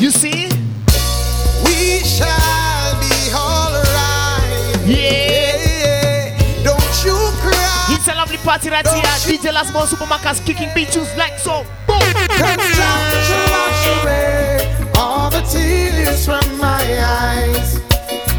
[0.00, 0.48] You see?
[1.64, 4.78] We shall be alright.
[4.86, 6.38] Yeah.
[6.62, 7.86] Don't you cry.
[7.90, 9.02] It's a lovely party right here.
[9.02, 11.66] DJ Last Born Supa Marcus kicking beat tunes like so.
[11.88, 11.98] Boom.
[11.98, 17.78] Cause wash away all the tears from my eyes.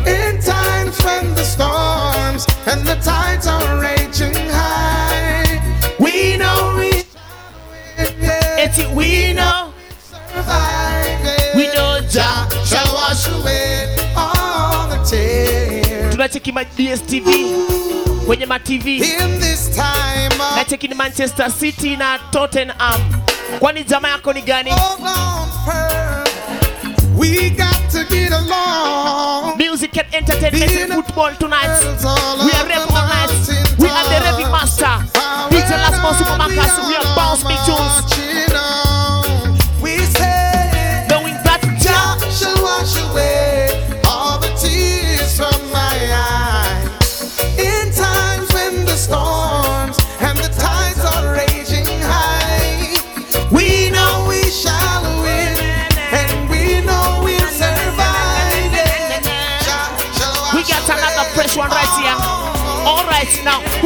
[0.07, 5.59] In times when the storms and the tides are raging high,
[5.99, 7.03] we know we
[7.97, 9.58] It's it we know.
[16.29, 16.41] Tears.
[16.41, 22.19] tunacheki ma DSTV kwenye ma TV In this time of nacheki ni Manchester City na
[22.31, 23.01] Tottenham.
[23.59, 24.71] Kwani jamaa yako ni gani?
[27.17, 29.57] we got to get along.
[29.57, 31.79] Music and entertainment and football tonight.
[32.43, 32.89] We are rap.
[33.79, 34.85] We are the raving master.
[35.49, 36.77] DJ Last Born Supa Marcus.
[36.87, 38.05] We are bounce big tunes.
[39.81, 43.68] We say, Knowing that Jah shall wash away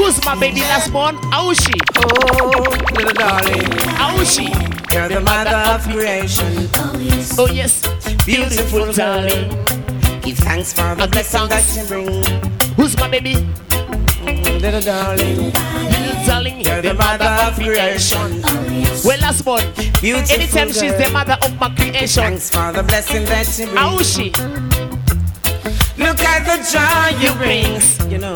[0.03, 1.15] who's my baby last born?
[1.31, 2.59] Aushi, Oh,
[2.95, 3.69] little darling,
[4.03, 4.47] Aushi.
[4.93, 6.69] you're the mother of creation.
[7.37, 7.81] Oh yes,
[8.25, 9.49] beautiful darling.
[10.21, 12.23] Give thanks for the blessing that you bring.
[12.75, 13.35] Who's my baby?
[14.59, 15.51] Little darling,
[15.91, 18.41] Little darling, you're the mother of creation.
[18.43, 19.05] Oh, yes.
[19.05, 19.63] Well, last born.
[20.01, 22.23] Beautiful Anytime she's the mother of my creation.
[22.23, 23.77] Thanks for the blessing that you bring.
[23.77, 24.29] Aushi,
[25.97, 28.11] Look at the joy you bring.
[28.11, 28.33] You know,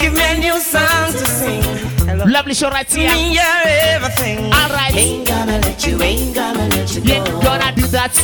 [0.00, 1.62] give me a new song to sing.
[2.08, 2.24] Hello.
[2.24, 3.10] lovely show right here.
[3.12, 4.38] Me, you're everything.
[4.52, 7.40] All right, Ain't gonna let you, ain't gonna let you yeah, go.
[7.42, 8.14] gonna do that.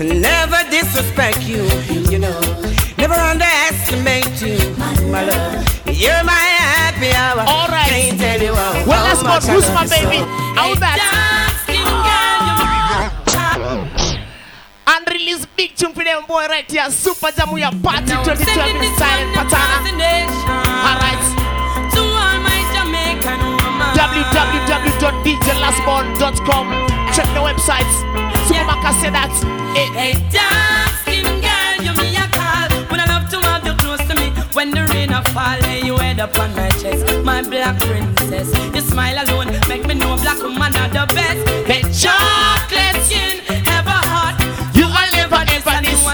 [0.00, 1.62] Never disrespect you,
[2.10, 2.40] you know.
[2.98, 4.56] Never underestimate you,
[5.12, 5.64] my love.
[5.86, 7.44] You're my happy hour.
[7.46, 7.88] All right.
[7.88, 10.18] Can't tell you how, Well, how last much born, who's my baby?
[10.56, 11.55] How that?
[15.56, 16.90] Big tune for them boy right here.
[16.90, 19.80] Super Jam we are party 2012 in silent patana.
[20.84, 21.22] All right.
[25.36, 26.66] www.djlastborn.com.
[27.14, 27.94] Check the websites.
[28.46, 29.32] Supa Marcus say that.
[29.76, 32.68] Eh, Hey, dark skin girl, you me a call.
[32.90, 35.58] Would I love to have you close to me when the rain a fall?
[35.60, 38.52] Lay you head up on my chest, my black princess.
[38.74, 41.48] Your smile alone make me know black woman are the best.
[41.66, 43.40] Hey, chocolate skin,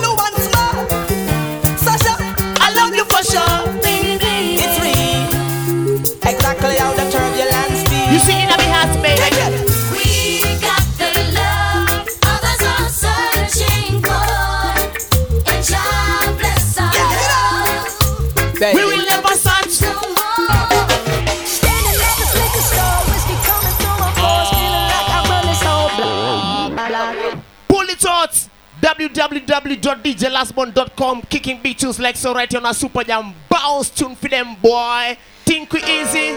[28.02, 28.48] Pull it out.
[28.82, 34.56] www.djlastborn.com Kicking beat tunes like so right on a super jam bounce tune for them
[34.62, 35.16] boy.
[35.46, 36.32] Think we easy.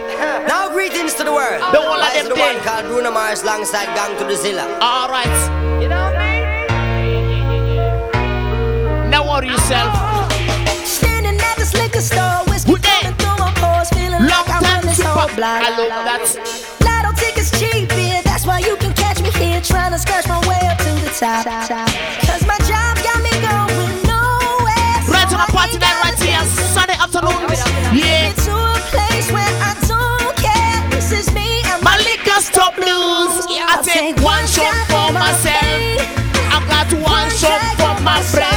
[0.47, 1.61] Now greetings to the world.
[1.73, 4.67] The whole of I them the one called Bruno Mars alongside Gang to the Zilla.
[4.81, 5.51] All right.
[9.09, 9.95] Now worry yourself.
[10.85, 14.61] Standing at this liquor store, whiskey Who coming through my pores, feeling Long like I
[14.61, 15.09] time run this super.
[15.09, 15.63] whole block.
[15.63, 16.21] I love that.
[16.85, 20.41] Lotto tickets cheap, yeah, that's why you can catch me here trying to scratch my
[21.25, 21.85] to the.
[22.29, 24.97] Cause my job got me going nowhere.
[25.09, 26.45] so Right I the party night right here.
[26.77, 27.33] Sunday afternoon.
[27.33, 28.29] Oh, yeah.
[28.29, 30.91] Get to a place where I don't care.
[30.91, 33.41] This is me and My liquor stop blues.
[33.49, 36.05] I take one shot for myself.
[36.53, 38.54] I've got one shot for my friends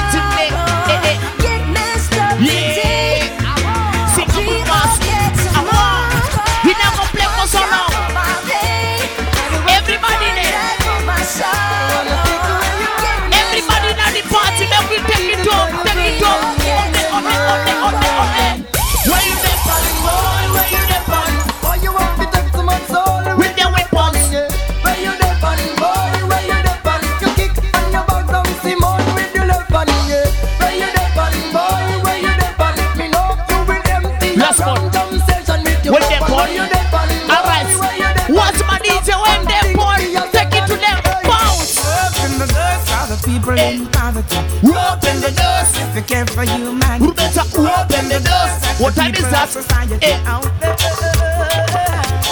[49.32, 49.44] that?
[49.44, 50.20] of society Eh.
[50.26, 50.76] out there.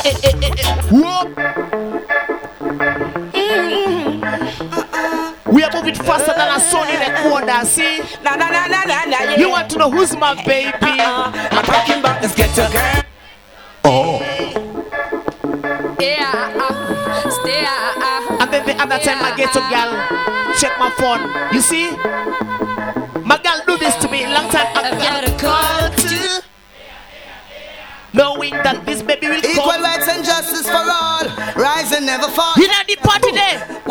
[0.05, 0.65] Eh, eh, eh, eh.
[1.05, 1.29] Op-
[5.53, 7.99] We are moving faster than a sun in the corner, see?
[8.23, 9.17] Na na na na na na.
[9.23, 9.35] yeah.
[9.39, 10.75] You want to know who's my baby?
[10.81, 13.03] I'm talking about this ghetto girl.
[13.85, 14.19] Oh.
[15.99, 18.37] Yeah, uh, stay, uh, uh.
[18.41, 19.91] And then the other time I get to girl,
[20.59, 21.21] check my phone.
[21.53, 21.91] You see?
[23.23, 24.67] My girl do this to me long time.
[24.75, 24.84] I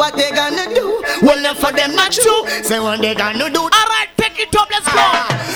[0.05, 1.03] What they gonna do?
[1.23, 2.47] Well, enough for them not true.
[2.63, 3.61] Say what they gonna do?
[3.61, 4.69] All right, pick it up.
[4.71, 5.01] Let's go.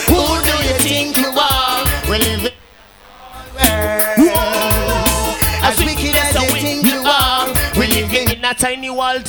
[0.08, 1.84] Who do you think you are?
[2.08, 2.52] We live in
[5.60, 9.28] As wicked as you think you are, we living in a tiny world.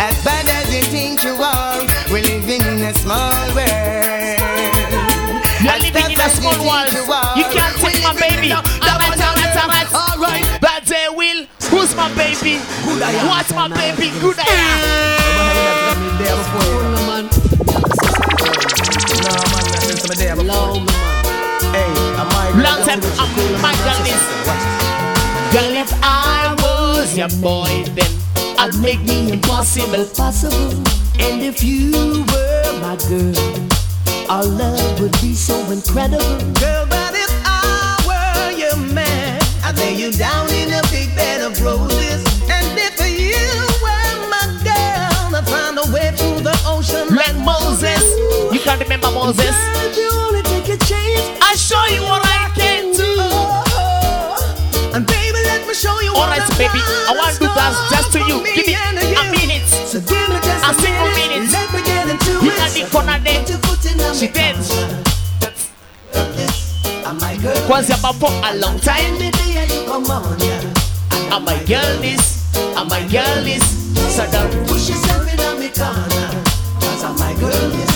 [0.00, 4.40] As bad as you think you are, we're living in a small world.
[5.60, 6.88] You're living in a small world.
[7.36, 8.54] You can't take my baby.
[12.12, 12.58] Who's my baby?
[13.26, 14.10] What's my baby?
[14.20, 15.32] Good I am.
[22.62, 24.22] Long time I'm my girl is.
[25.52, 28.10] Girl, if I was your boy, then
[28.58, 30.72] I'd make the impossible possible.
[31.18, 33.34] And if you were my girl,
[34.30, 36.18] our love would be so incredible.
[36.60, 40.81] Girl, but if I were your man, I'd lay you down in a
[49.14, 49.54] Moses.
[49.76, 51.38] Would you only take a chance?
[51.40, 53.12] I show you what I can do.
[54.96, 56.80] And baby, let me show you what Alright, baby.
[56.80, 58.40] I want to do that just to you.
[58.56, 59.66] Give me a minute.
[59.68, 61.50] So give me just A single minute.
[61.52, 62.56] Let me get into You it.
[62.56, 63.40] got the corner there.
[63.40, 64.34] Put your foot in She my
[66.36, 66.52] dead.
[67.06, 67.56] I'm my girl.
[67.68, 69.18] Cause you're about for a long time.
[69.18, 70.62] Baby, and you come on, yeah.
[71.30, 72.40] I'm my girl this.
[72.56, 73.62] I'm ah, my girl this.
[74.16, 76.30] So don't Push yourself in me corner.
[76.80, 77.91] Cause I'm my girl, yes.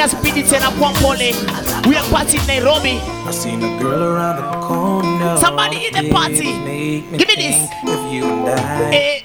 [0.00, 0.04] Yeah.
[0.04, 1.88] I just speed it in a Pompole.
[1.88, 2.98] We are party in Nairobi.
[3.00, 5.36] I seen a girl around the corner.
[5.36, 6.58] Somebody in the party.
[6.60, 7.70] Me Give me this.
[7.86, 9.20] Of you I, Eh.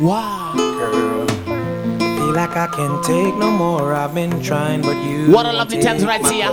[0.00, 0.52] Wow.
[0.56, 1.13] girl.
[2.34, 3.94] Like I can't take no more.
[3.94, 5.30] I've been trying, but you.
[5.30, 6.50] What a lovely times right here.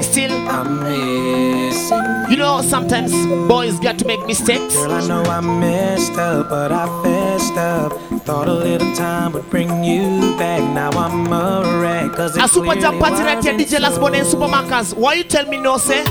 [0.00, 2.30] Still, I'm missing.
[2.30, 3.12] you know, sometimes
[3.46, 4.74] boys got to make mistakes.
[4.74, 7.92] Girl, I know I messed up, but I fessed up.
[8.22, 10.62] Thought a little time would bring you back.
[10.72, 12.12] Now I'm a wreck.
[12.16, 14.26] Cause A super clearly party right here, DJ Last Born and.
[14.26, 14.94] Supa Marcus.
[14.94, 16.06] Why you tell me no, say?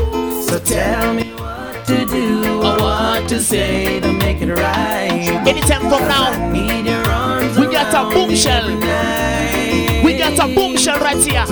[0.46, 5.42] So tell me what to do or what to say to make it right.
[5.48, 6.54] Anytime from now,
[7.96, 8.64] a around boom me shell.
[8.64, 10.04] every night.
[10.04, 11.46] We got a boom shell right here.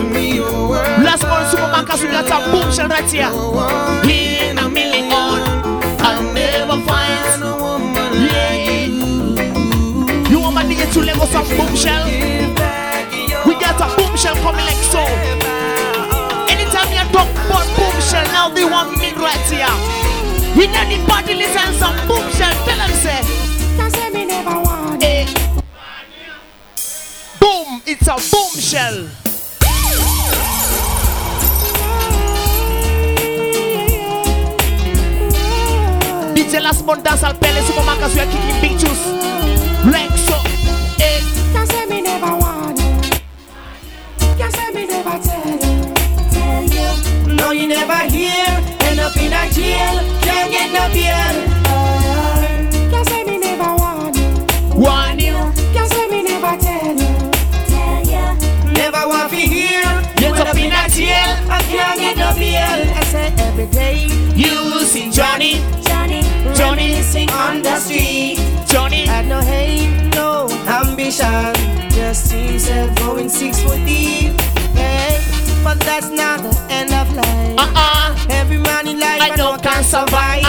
[1.04, 3.32] Last Born Supa Marcus, we got a boom shell right here.
[4.10, 5.12] In a million,
[6.04, 7.44] I'll never find.
[7.44, 10.30] a woman Yeah, yeah.
[10.30, 12.06] You want my nigga to level some boom shell?
[12.08, 15.04] give back your We got a boom shell coming like so.
[16.52, 19.68] Anytime you talk about boom shell, now they want me right here.
[20.58, 22.54] We need the listen some boom shell.
[22.66, 23.43] Tell them say,
[27.86, 29.08] it's a boom shell.
[36.36, 39.06] DJ Last Born dance al pele Supa Marcus we are kicking big juice.
[39.86, 40.38] Like so,
[41.00, 41.22] eh.
[47.28, 48.46] No, you never hear.
[48.88, 50.00] End up in a jail.
[50.22, 51.53] Can't get no bail.
[63.38, 64.06] Every day.
[64.36, 66.22] You see Johnny, Johnny
[66.56, 68.40] Johnny, sing on the street.
[68.68, 69.06] Johnny.
[69.06, 71.54] Had no hate, no ambition.
[71.92, 74.34] Just himself going six foot deep.
[74.74, 75.20] Hey,
[75.64, 77.60] but that's not the end of life.
[77.60, 78.16] Uh-uh.
[78.30, 80.44] Every man in life I know can survive.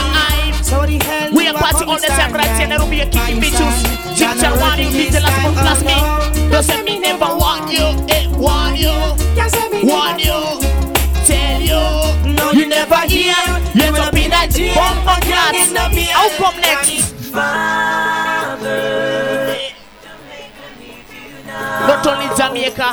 [0.65, 2.69] So the hell We are come all the time stand right here.
[2.69, 2.77] by?
[2.77, 4.17] Nairobi, you're kicking My bitches.
[4.17, 6.51] Ginger one, you DJ last born plus me.
[6.51, 8.95] Doesn't mean never want you, eh, want you,
[9.87, 10.64] want you,
[14.59, 14.75] end up in a jail.
[14.75, 15.73] Bomb on cats.
[16.15, 17.15] I'll come next.
[21.87, 22.89] Not only Jamaica.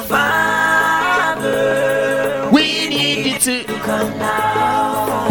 [2.51, 3.63] We need it to.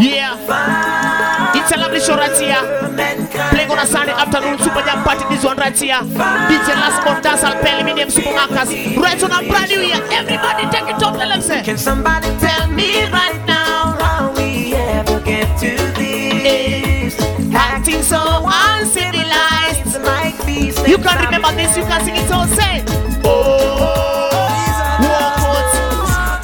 [0.00, 0.36] Yeah.
[1.54, 2.62] It's a lovely show right here.
[3.50, 5.24] Playing on a Sunday afternoon, Super Jam party.
[5.28, 5.94] This one right here.
[5.94, 8.70] DJ Last Born Dance, I'll pay me name Supa Marcus.
[8.96, 10.00] Right on a brand new year.
[10.10, 11.62] Everybody take it up, let them say.
[11.62, 13.49] Can somebody tell me right now
[20.90, 22.82] You can remember this, you can sing it all, say.
[23.22, 23.78] Oh,
[24.98, 26.42] walk out.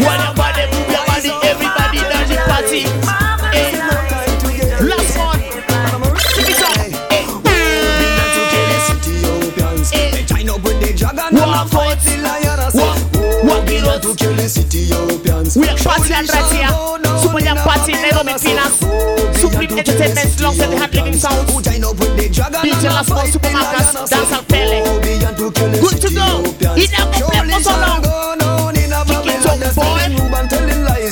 [0.00, 2.88] When your body move your body, everybody does the party.
[4.80, 5.40] Last one.
[6.32, 6.72] Sing it up.
[12.72, 14.06] Walk out.
[15.54, 17.15] We are party and right here.
[17.86, 18.82] Party, Nairobi Finas.
[19.38, 21.52] Supreme Entertainment, alongside the Hot Living Sounds.
[21.52, 24.82] DJ Last One, Supa Marcus, Dance and Pele.
[25.80, 26.42] Good to go.
[26.74, 28.02] He now go play for so long.
[29.22, 30.02] Kick it up, boy.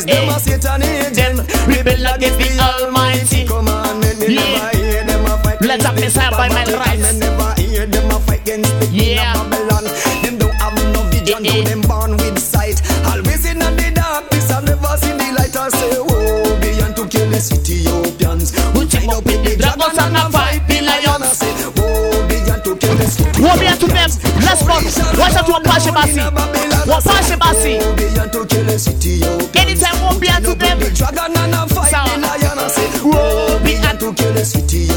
[0.09, 1.37] Eh, Them
[1.69, 3.47] rebel against the Almighty.
[4.33, 4.71] Yeah.
[5.61, 6.99] Let up Messiah by my right.
[8.93, 9.35] Yeah.
[17.51, 18.51] Beyond to kill the Ethiopians.
[18.73, 21.37] Who team up with the dragons and a fight the I lions.
[21.37, 23.07] say, oh, beyond to kill the
[23.43, 24.11] What be to them?
[24.41, 24.75] Let's go.
[25.21, 26.21] Watch out to Wapashi Basi.
[26.89, 27.79] Wapashi Basi.
[27.83, 29.57] Oh, beyond to kill the Ethiopians.
[29.57, 30.79] Anytime won't be to them.
[30.79, 32.59] The dragon and a fight the lion.
[32.59, 34.94] I say, Whoa, oh, be beyond to kill the Ethiopians.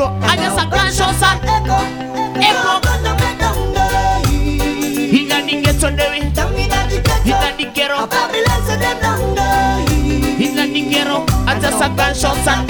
[0.00, 0.32] Ghetto, kule ghetto.
[0.32, 2.80] Anya sa gunshot sa echo.
[5.12, 6.20] Ina di ghetto dewi.
[6.20, 8.08] Ina di ghetto.
[10.40, 11.24] Ina di ghetto.
[11.46, 12.64] Anya sa gunshot sa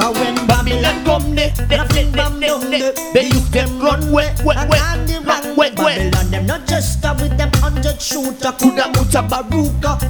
[0.00, 4.32] Cause when Babylon come they, they, they, they, they, they, they use them run way,
[4.40, 4.80] way, way,
[5.26, 6.08] run way, way.
[6.08, 10.00] Babylon, them not just stop with them hundred shooter, Kuda uta baruka.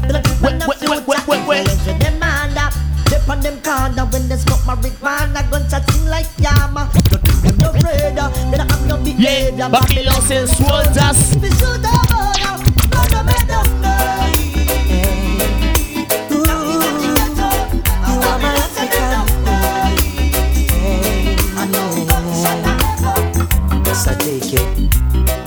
[24.07, 24.91] I take it.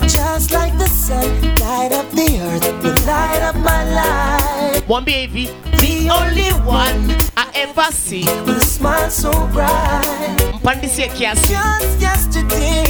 [0.07, 1.25] Just like the sun,
[1.55, 4.87] light up the earth, you light up my life.
[4.87, 5.47] One baby,
[5.79, 8.23] the only one I ever see.
[8.45, 10.59] With a smile so bright.
[11.33, 12.82] Just yesterday,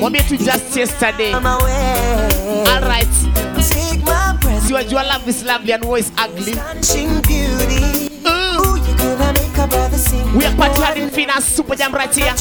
[0.00, 1.32] Mwambie tu just yesterday.
[1.32, 2.64] I'm away.
[2.68, 3.08] Alright.
[3.68, 6.52] Take my breath, Siwajua love is lovely and is ugly.
[6.54, 8.10] touching beauty.
[8.26, 10.32] Ooh, you gonna make a brother sing.
[10.36, 12.32] We are partying in Finas, Super Jam right here.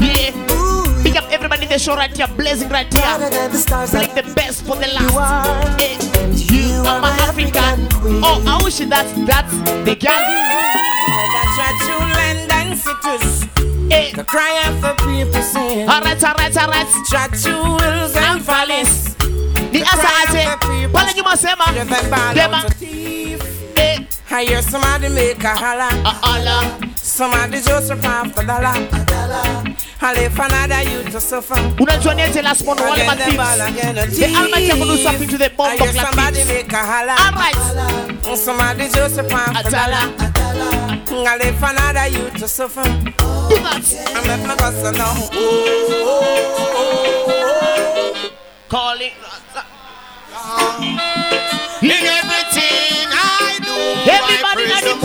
[0.00, 0.32] Yeah.
[0.52, 3.48] Ooh, Big up everybody in the show right here, blazing right here.
[3.48, 5.48] the stars Playing the best for the you last.
[5.48, 5.80] are.
[5.80, 7.88] Eh, And You are my African.
[8.00, 8.20] queen.
[8.24, 9.52] Oh, I wish that that's
[9.84, 10.22] the girl.
[11.34, 13.61] That's what you lend and citrus.
[13.92, 14.12] Eh.
[14.14, 15.88] The cry of the people sing.
[15.88, 16.88] Alright, alright, alright.
[17.44, 19.16] You wills and follies.
[19.72, 20.44] Ni asa aje.
[20.92, 21.64] Pale nyuma sema.
[22.34, 22.64] Dema.
[23.76, 23.98] Eh.
[24.30, 25.88] I hear somebody make a holler.
[26.04, 26.78] Ah, Allah.
[26.96, 29.76] Somebody just survive the dollar.
[30.04, 31.54] I live another you to suffer.
[31.78, 33.78] Unajua ni ete last one wale Again, the ball, thieves.
[33.78, 36.76] again, the The Almighty will do something to the bomb I hear somebody make a
[36.78, 37.16] holler.
[37.20, 38.36] Alright.
[38.38, 40.04] Somebody just survive the dollar.
[41.24, 42.82] I live another you to suffer.
[43.52, 43.84] Do that.
[44.16, 45.12] I make my boss know.
[48.70, 49.12] Call it.
[51.84, 53.76] In everything I do.
[54.08, 54.96] Everybody at the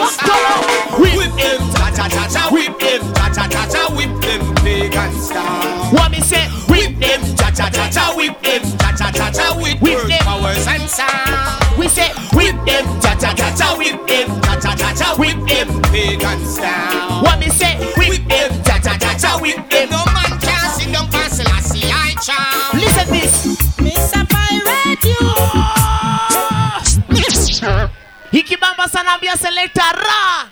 [0.00, 0.64] you come on.
[1.02, 1.60] Whip them.
[1.76, 5.92] cha cha cha cha whip them, cha cha cha cha whip them, pagan star.
[5.92, 6.48] What me say?
[6.72, 7.20] Whip them.
[7.36, 9.50] Cha cha cha cha whip them, cha cha cha cha
[10.90, 11.78] sound.
[11.78, 14.28] We say whip them, cha cha cha cha, whip them,
[14.94, 17.22] cha whip them pagan sound.
[17.22, 17.76] What me say?
[17.96, 19.90] Whip them, cha cha cha cha, whip them.
[19.90, 22.80] No man can sing them past Selassie I charm.
[22.80, 23.34] Listen this.
[23.78, 24.22] Mr.
[24.28, 25.18] Pirate, you.
[28.40, 30.48] Ikibamba sana ambia selector ra.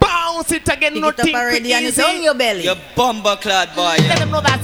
[0.00, 2.64] Bounce it again, Pick it up nothing already and it's on your belly.
[2.64, 3.96] You bumper clad boy.
[4.08, 4.62] Let them know that.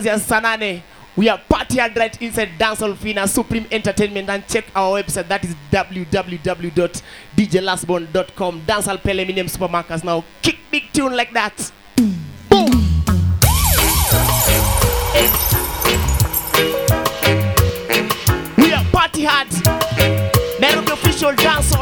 [0.00, 0.80] Kuanzia saa
[1.16, 4.30] we are party hard right inside Dancehall Fina Supreme Entertainment.
[4.30, 10.02] And check our website that is www.djlastborn.com Dancehall Pele Millennium Supa Marcus.
[10.04, 11.70] Now kick big tune like that.
[18.56, 19.48] We are party hard.
[20.60, 21.79] Nairobi official dancehall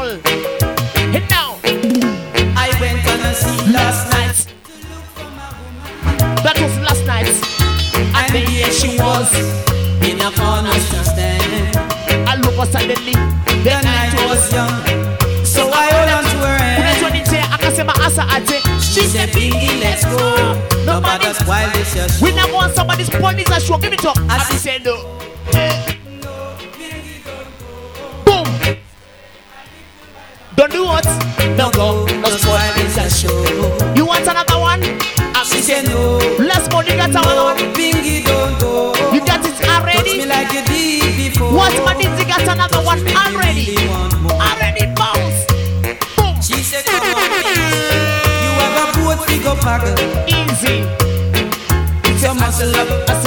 [8.71, 9.33] she was
[10.07, 11.75] in a corner to stand.
[12.27, 13.13] I of a suddenly,
[13.63, 14.75] the night was young,
[15.45, 16.79] so I hold on to her hand.
[17.13, 18.59] nije akasema asa aje.
[18.81, 20.69] She said, Biggie, let's go.
[20.85, 23.77] No matter while this your We never want somebody's police a show.
[23.77, 24.17] Give it up.
[24.29, 24.95] I say no.
[25.53, 25.95] Eh.
[28.25, 28.45] Boom.
[30.55, 31.05] Don't do what?
[31.57, 32.05] No go.
[32.05, 33.93] No Just this your show.
[33.95, 34.81] You want another one?
[35.39, 36.81] I said, No, Let's go.
[36.81, 37.78] You got another one.
[42.45, 43.75] Got another one already?
[43.75, 44.31] really want more.
[44.33, 45.45] Already bounce.
[46.17, 46.35] Boom.
[46.41, 47.29] She said, Come on,
[48.43, 49.95] you have a boat, go paddle.
[50.27, 50.85] Easy.
[52.09, 53.18] It's your muscle up.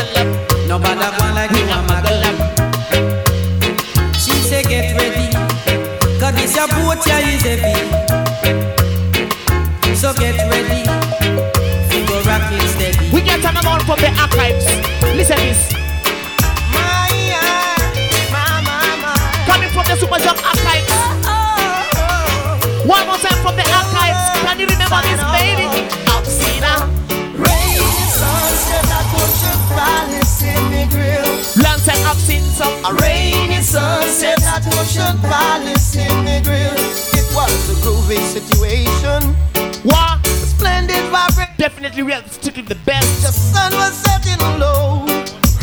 [32.62, 32.84] Some.
[32.84, 36.78] A rainy sunset at Ocean Palace in the grill.
[37.18, 39.34] It was a groovy situation.
[39.82, 40.24] What?
[40.26, 41.50] Splendid vibrant.
[41.58, 43.22] Definitely sticking the best.
[43.22, 45.02] The sun was setting low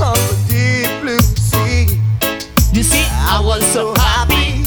[0.04, 1.88] on the deep blue sea.
[2.74, 4.66] You see, I was so happy.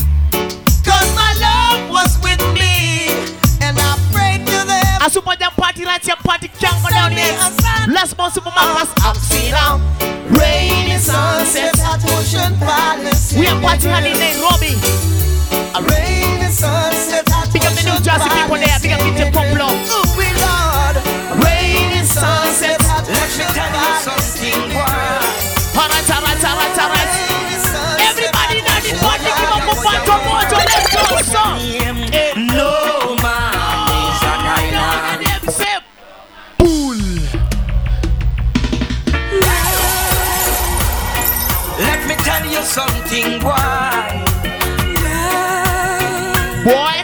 [0.88, 3.09] Cause my love was with me.
[3.61, 5.03] And I prayed to them.
[5.05, 7.37] A Super Jump party right here, party go down here.
[7.92, 10.01] Last Born, Supermarkets, Oxina.
[10.01, 10.01] Rainy
[13.60, 13.84] Palace.
[13.84, 14.16] We in are the party hard in.
[14.18, 14.74] Nairobi.
[15.74, 18.78] A rainy sunset Big up the New Jersey people there.
[18.80, 19.52] Big up Palace DJ in the Poplo.
[19.52, 19.72] grill.
[19.92, 20.96] Ooh, Lord.
[21.44, 25.24] Rainy sunset at Ocean Palace in the grill.
[25.76, 27.12] Alright, alright, alright, alright.
[27.60, 30.58] Sunset Everybody now the party, give up a phantom mojo.
[30.60, 32.12] Let's go, son.
[42.76, 43.52] Me tell you something, boy.
[46.64, 46.96] Boy,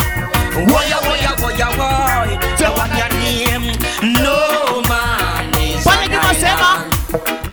[0.71, 2.31] Woya, woya, woya, boy.
[2.59, 3.67] The one your name.
[4.23, 6.71] No man is Bwana an Kimasema.
[6.71, 7.53] island.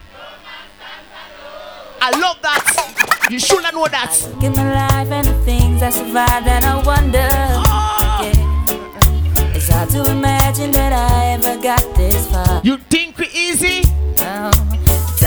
[2.01, 3.27] I love that.
[3.31, 4.13] You should know that.
[4.39, 7.27] Give my life and the things I survived and I wonder.
[7.31, 9.55] Oh, Yeah.
[9.55, 12.61] It's hard to imagine that I ever got this far.
[12.63, 13.83] You think we easy?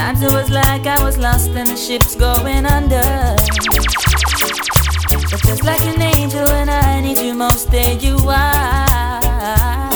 [0.09, 3.03] Times it was like I was lost and the ship's going under.
[5.31, 9.90] But just like an angel when I need you most, there you are.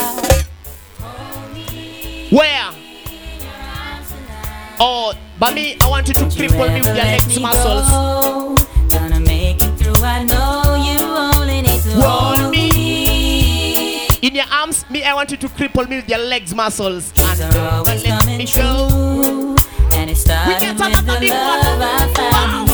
[2.29, 2.69] Where?
[4.79, 7.89] Oh, but me, I want you to cripple me with your legs muscles.
[7.89, 8.55] Go.
[8.91, 10.03] Gonna make it through.
[10.03, 11.03] I know you
[11.39, 14.05] only need to Hold hold me.
[14.21, 17.09] In your arms, me, I want you to cripple me with your legs muscles.
[17.09, 19.55] Things are always coming true.
[20.03, 21.79] And it started with the love.
[21.81, 22.67] I found.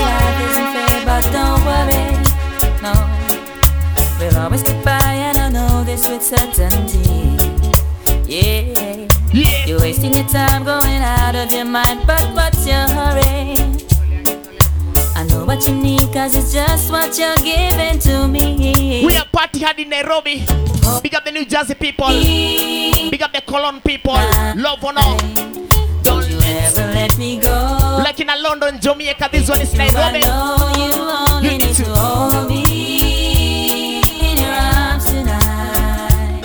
[0.00, 2.04] Life isn't fair, but don't worry.
[2.80, 2.92] No,
[4.18, 7.36] we'll always get by, and I know this with certainty.
[8.26, 9.66] Yeah, Yeah.
[9.66, 13.54] you're wasting your time going out of your mind, but what's your hurry?
[15.14, 19.04] I know what you need, cause it's just what you're giving to me.
[19.04, 20.46] We are party hard in Nairobi.
[21.02, 22.08] Big up the New Jersey people.
[22.08, 24.14] Big up the Cologne people.
[24.56, 25.18] Love or no.
[26.04, 27.50] Don't you ever let me go.
[28.04, 30.20] Like in a London, Jamaica, this one is I Nairobi.
[30.20, 36.42] know you only You need need to to- hold me in your arms tonight.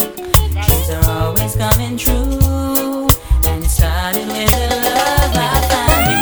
[0.53, 3.07] Dreams are always coming true,
[3.45, 6.21] and it started with the love I found.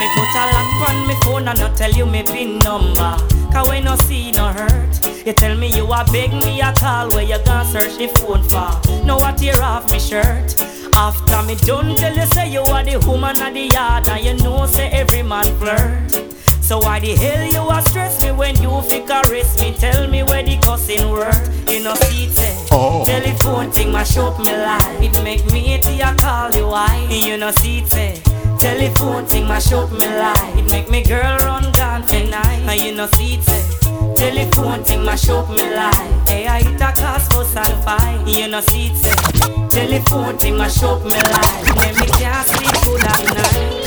[0.00, 3.16] Me put a lock on me phone and I tell you me pin number.
[3.52, 4.83] Cause when no see no hurt,
[5.24, 8.42] you tell me you a beg me a call where you gonna search the phone
[8.42, 9.04] for.
[9.06, 10.54] Now I tear off me shirt.
[10.96, 14.34] After me done tell you say you are the woman of the yard and you
[14.44, 16.10] know say every man flirt.
[16.60, 19.74] So why the hell you a stress me when you fi caress me?
[19.74, 21.34] Tell me where the cussing word.
[21.68, 22.66] You know see it say.
[22.70, 23.04] Oh.
[23.04, 25.02] Telephone thing mash up me life.
[25.02, 27.06] It make me hate you call you why.
[27.10, 28.20] You know see it say.
[28.58, 30.58] Telephone thing mash up me life.
[30.58, 32.60] It make me girl run down for night.
[32.68, 33.83] And you know see it say.
[34.24, 36.28] Telephone thing mash up me life.
[36.28, 38.26] Hey, I hit a cause for and.
[38.26, 39.14] You know see it say.
[39.68, 41.76] Telephone thing mash up me life.
[41.76, 43.84] Make me can't sleep good at night.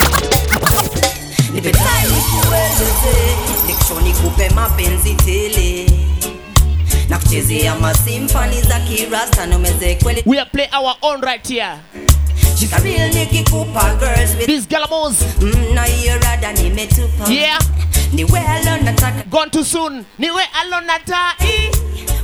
[1.54, 3.36] Nipetai nikueleze
[3.68, 5.86] Diction nikupe mapenzi tele
[7.10, 11.80] na kuchezea masimfani za kirasta nomeze kweli We are play our own right here.
[12.60, 15.16] Shika real nikikupa girls with These galamos.
[15.42, 17.60] mm, na hiyo rada nimetupa Yeah.
[18.14, 20.06] Ni welo nataka Gone too soon.
[20.20, 21.72] Niwe alona tai.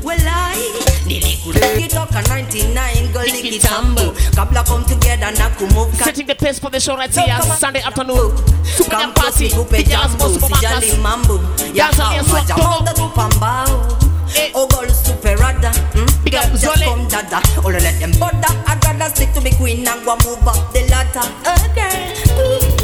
[0.03, 0.57] welai
[1.05, 6.95] nilikitoka 99 girl nikitambo kabla come together na kumuka Setting the pace for the show
[6.97, 7.41] right here.
[7.57, 8.35] Sunday afternoon.
[8.65, 9.49] Super Jam Party.
[9.49, 11.39] kupe Big Jazz jambo Boss sijali mambo
[11.73, 13.97] ya Dance on your hawa swag, jamonga tupambao
[14.35, 14.51] Eh.
[14.55, 16.23] Oh girl super rada mm?
[16.23, 16.85] Big up Girl, Zole.
[16.85, 20.47] come dada All let them bother I'd rather stick to me queen and go move
[20.47, 22.82] up the ladder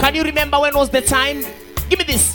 [0.00, 1.44] Can you remember when was the time?
[1.90, 2.34] Give me this.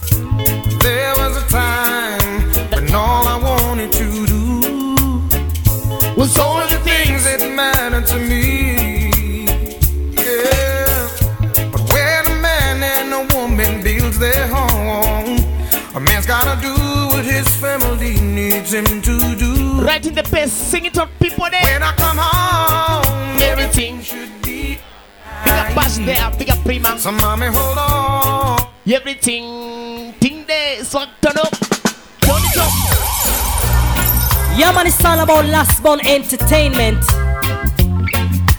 [0.82, 4.62] There was a time when all I wanted to do
[6.16, 9.46] was all the things that mattered to me.
[10.14, 11.10] Yeah.
[11.72, 15.40] But when a man and a woman builds their home,
[15.96, 16.76] a man's gotta do
[17.08, 19.51] what his family needs him to do.
[19.82, 20.52] Right in the pace.
[20.52, 21.62] Sing it up, people there.
[21.63, 24.00] When I come home, Everything.
[24.02, 24.78] should be.
[25.44, 26.32] Big up Bash there.
[26.38, 27.00] Big up Prima.
[27.00, 28.60] So mommy, hold on.
[28.86, 30.13] Everything.
[30.22, 30.84] Thing there.
[30.84, 31.52] So turn up.
[32.22, 32.72] Turn it up.
[34.56, 37.04] Yeah, man, it's all about Last Born Entertainment.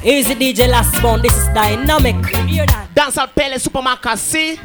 [0.03, 2.17] Easy DJ Last Born, this is dynamic.
[2.49, 2.89] Hear that?
[2.95, 4.21] Dance out Pele Supa Marcus.
[4.21, 4.59] See?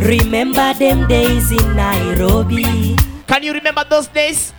[0.00, 2.96] Remember them days in Nairobi.
[3.28, 4.52] Can you remember those days?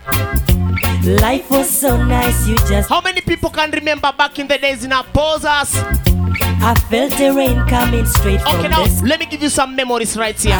[1.06, 2.90] Life was so nice, you just.
[2.90, 5.76] How many people can remember back in the days in our posers?
[5.78, 9.06] I felt the rain coming straight from Okay, now the sky.
[9.06, 10.58] let me give you some memories right here.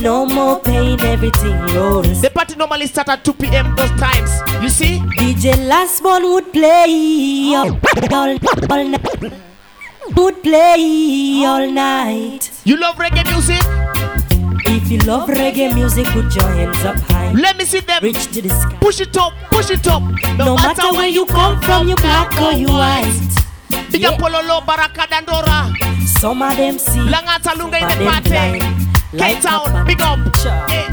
[0.00, 2.20] No more pain, everything rolls.
[2.20, 3.76] The party normally start at 2 p.m.
[3.76, 4.30] those times.
[4.60, 4.98] You see?
[5.14, 7.70] DJ Last Born would play all,
[8.12, 8.36] all,
[8.68, 9.32] all night.
[10.16, 12.50] Would play all night.
[12.64, 13.62] You love reggae music?
[14.86, 17.32] If you love reggae music, put your hands up high.
[17.32, 17.98] Let me see them.
[18.04, 18.76] Reach to the sky.
[18.80, 20.00] Push it up, push it up.
[20.38, 23.10] No matter where you come from, you black or you white.
[23.90, 25.74] Big up Pololo, Baraka, Dandora.
[26.06, 27.00] Some of them see.
[27.00, 28.30] Langata Lunga in the party.
[29.18, 30.20] Like K-Town, a big up.
[30.70, 30.86] Eh,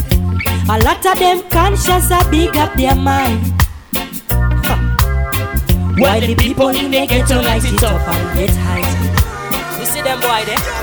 [0.69, 3.45] A lot of them conscious are big up their mind.
[6.01, 9.79] While the people in the ghetto light it up and get high.
[9.79, 10.82] You see them boy there?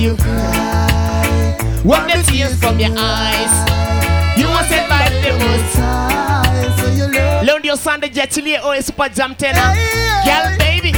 [0.00, 1.56] you cry.
[1.84, 3.52] Wipe the tears from your eyes.
[4.38, 5.76] You want to by the most
[7.46, 9.60] Learn your Sunday Jetilie or a super jam tenor.
[10.24, 10.92] Girl, baby.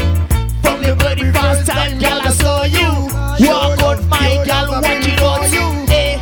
[0.62, 3.10] From the very first time, girl, I saw you.
[3.48, 5.14] Walk out, my girl, what you
[5.58, 5.66] you.
[5.92, 6.18] Eh.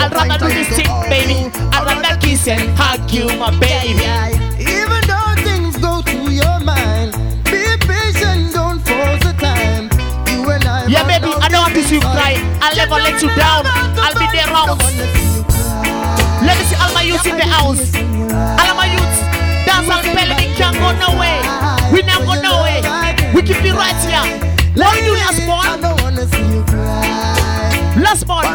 [0.00, 1.50] I'd rather do this thing, baby.
[1.72, 4.89] I'd rather kiss and hug you, my baby.
[11.90, 12.38] You cry.
[12.62, 13.66] I'll never let you down.
[13.66, 14.78] I'll be there round.
[14.78, 17.82] Let me see all my youths in the house.
[17.98, 19.18] All of my youths,
[19.66, 21.42] dance and belly, we can't go nowhere.
[21.90, 22.78] We not go nowhere.
[23.34, 24.22] We keep it right here.
[24.78, 25.82] What we do last born?
[27.98, 28.46] Last born.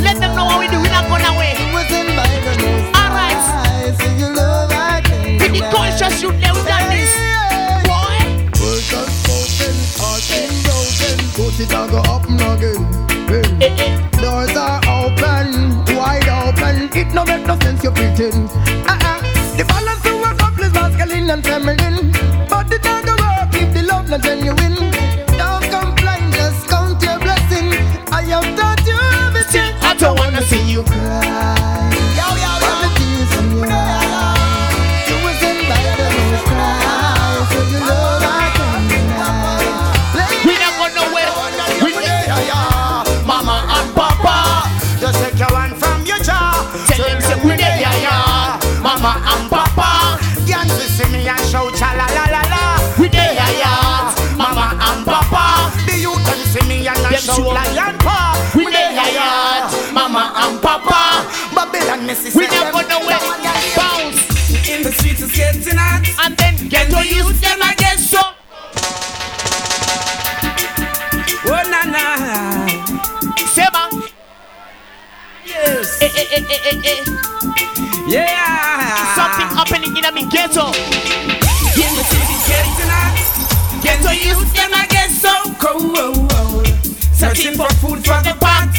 [0.00, 0.80] Let them know what we do.
[0.80, 1.52] We not go nowhere.
[2.96, 3.36] Alright.
[5.38, 7.12] Pretty conscious you never done this.
[7.84, 8.16] Boy.
[11.36, 12.15] Put it and again.
[17.86, 18.50] You pretend.
[18.88, 19.15] Uh-uh.
[62.06, 63.18] We not go nowhere.
[63.74, 64.22] Bounce.
[64.70, 66.06] In the streets is getting hot.
[66.22, 68.20] And then get to use them again, so.
[71.50, 72.04] Oh na na.
[73.50, 73.90] Sema.
[75.46, 76.00] Yes.
[76.00, 77.02] Eh, eh, eh, eh, eh, eh.
[78.06, 79.14] Yeah.
[79.18, 80.66] Something happening in a me ghetto.
[80.70, 83.18] In the city getting hot.
[83.82, 85.34] Get to use them again, so.
[85.58, 86.68] Cold.
[87.12, 88.70] Searching for food for the pot.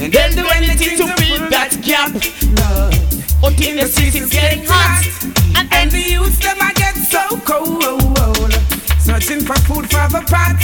[0.00, 1.23] And They'll do anything to
[1.84, 2.10] gap.
[3.44, 5.04] Until the city's getting hot.
[5.70, 8.52] And the youths them I get so cold.
[8.98, 10.56] Searching for food for the pot.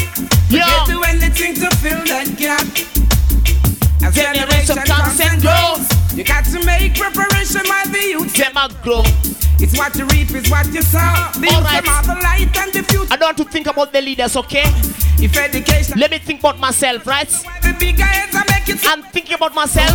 [0.48, 0.64] Yo.
[0.64, 2.64] They do anything to fill that gap.
[4.02, 5.86] As Generation comes and goes.
[6.16, 8.34] You got to make preparation while the youth.
[8.34, 9.02] them a grow.
[9.62, 10.98] It's what you reap, is what you sow.
[11.36, 11.84] The Alright.
[11.84, 13.12] them are the light and the future.
[13.12, 14.64] I don't want to think about the leaders, okay?
[15.22, 17.28] If education, Let me think about myself, right?
[17.28, 19.92] the bigger heads I make it so I'm thinking about myself.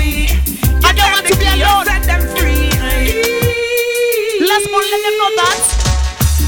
[0.84, 1.86] I don't want to be alone.
[1.86, 2.72] Set them free.
[4.42, 5.62] Last month, let them know that.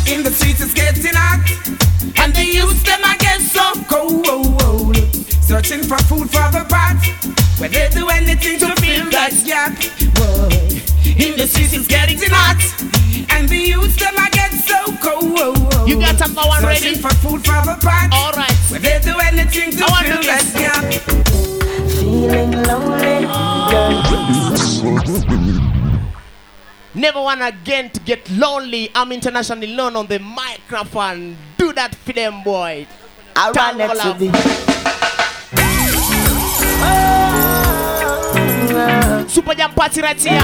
[0.07, 1.45] In the streets it's getting hot.
[2.17, 3.73] And the youth, them get so.
[3.87, 4.95] cold.
[5.41, 6.99] Searching for food for the pot.
[7.59, 9.73] Where they do anything to, fill that gap.
[11.17, 12.61] In the streets, it's getting hot.
[13.33, 15.89] And the youth them I get so cold.
[15.89, 16.79] You got number one ready?
[16.79, 18.09] Searching for food for the pot.
[18.11, 18.51] All right.
[18.69, 21.06] Where they do anything to I fill that gap.
[22.17, 23.27] Feeling lonely,
[26.95, 28.89] Never want again to get lonely.
[28.95, 31.37] I'm internationally known on the microphone.
[31.59, 32.87] Do that for them, boy.
[33.35, 34.31] I run next to the
[39.29, 40.41] Super Jam party right here.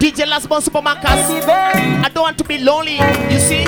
[0.00, 1.04] DJ Last Born Supa Marcus.
[1.04, 2.94] I don't want to be lonely.
[3.30, 3.66] You see?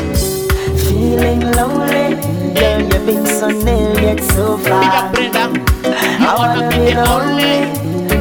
[0.88, 2.16] Feeling lonely,
[2.55, 5.12] girl, you've been so near yet so Big up far.
[5.12, 6.10] Brenda.
[6.22, 7.52] I wanna wanna be the only.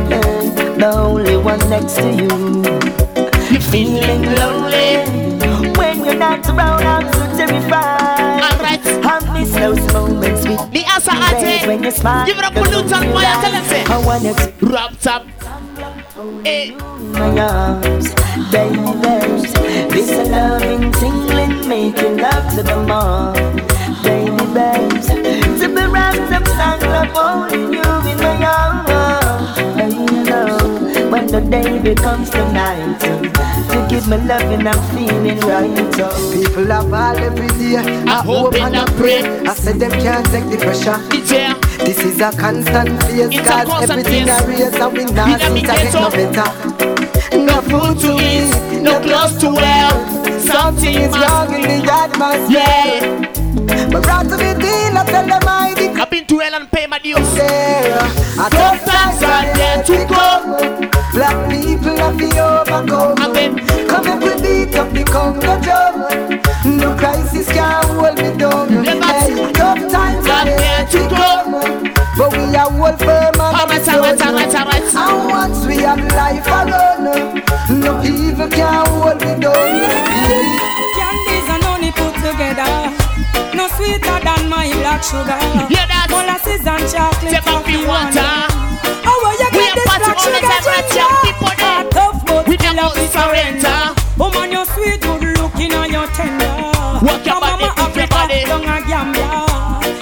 [0.09, 2.29] lonely, the only one next to you.
[3.71, 4.89] Feeling lonely.
[5.77, 8.41] When you're not around, I'm so terrified.
[8.41, 8.81] Alright.
[9.05, 12.25] I miss those moments with The answer at when you smile.
[12.25, 13.41] Give it up for Newton Fire.
[13.41, 13.83] Tell them say.
[13.85, 14.53] I want it.
[14.61, 15.25] Wrapped up.
[16.43, 16.75] Hey.
[17.19, 18.13] My arms,
[18.51, 18.79] baby,
[19.89, 23.33] this loving, tingling, making love to the mom,
[24.03, 25.18] baby, babes.
[26.99, 31.09] Be up holding you in my arms, baby, love.
[31.09, 35.95] When the day becomes the night, to give me love and I'm feeling right.
[35.95, 36.31] Oh.
[36.33, 37.77] People have all every day.
[37.77, 39.23] I hope and I pray.
[39.47, 40.97] I said them can't take the pressure.
[41.85, 44.29] This is a constant phase, cause everything.
[44.29, 46.49] I raise and we not In the see to get no better.
[47.47, 49.89] No food to eat, no clothes to wear.
[50.41, 52.59] Something is wrong in the atmosphere.
[52.59, 53.89] Yeah.
[53.89, 55.78] But the deal, I tell them I
[56.09, 57.17] been to hell and pay my dues.
[57.35, 57.99] Yeah.
[58.39, 60.89] I Tough times are there to come.
[61.13, 63.15] Black people have to overcome.
[63.87, 66.77] Come and we beat up the Congo drum.
[66.77, 68.83] No crisis can hold me down.
[68.83, 71.51] Hey, tough times are there to come.
[72.17, 74.95] But we are all firm and Alright, alright, alright, alright.
[74.95, 77.43] And once we have life alone,
[77.81, 79.75] no evil can hold me down.
[79.75, 80.78] Yeah.
[84.69, 85.37] Than black sugar.
[85.69, 87.31] Yeah, that's- Molasses and chocolate.
[87.33, 88.31] Take off the water.
[89.05, 90.95] Oh, where you We get this black the sugar ginger?
[90.95, 91.09] young.
[91.61, 93.79] Ah, Tough but We never of surrender.
[94.17, 96.51] Woman, you're sweet, good looking and you're tender.
[97.05, 98.39] Walk your And body, move your body.
[98.45, 99.27] down a Gambia.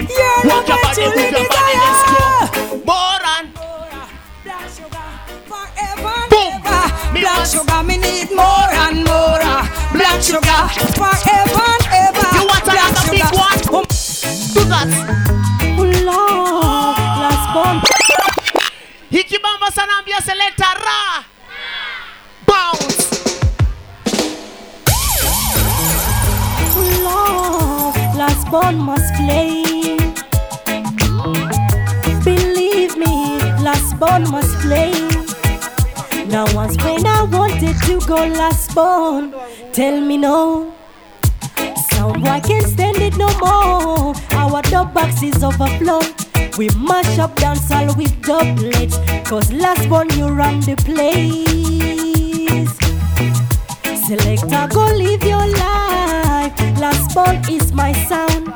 [0.09, 2.21] Yeah, Walk your love body, move you your body, let's go.
[2.87, 3.47] More and
[4.43, 5.07] Black sugar,
[5.49, 6.53] forever and Boom.
[7.21, 9.43] Black sugar, me need more and more.
[9.93, 10.61] Black sugar,
[10.97, 11.86] forever
[33.99, 34.91] born must play.
[36.27, 39.33] Now once when I wanted to go last born,
[39.71, 40.73] tell me no.
[41.91, 44.13] Sound boy can't stand it no more.
[44.31, 46.01] Our dub box is overflow.
[46.57, 48.97] We mash up dance all with doublets.
[49.27, 51.47] Cause last born you run the place.
[54.07, 56.53] Selector, go live your life.
[56.79, 58.53] Last born is my sound.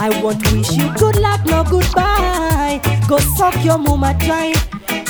[0.00, 2.80] I want to wish you good luck, no goodbye.
[3.08, 4.54] Go suck your mama dry.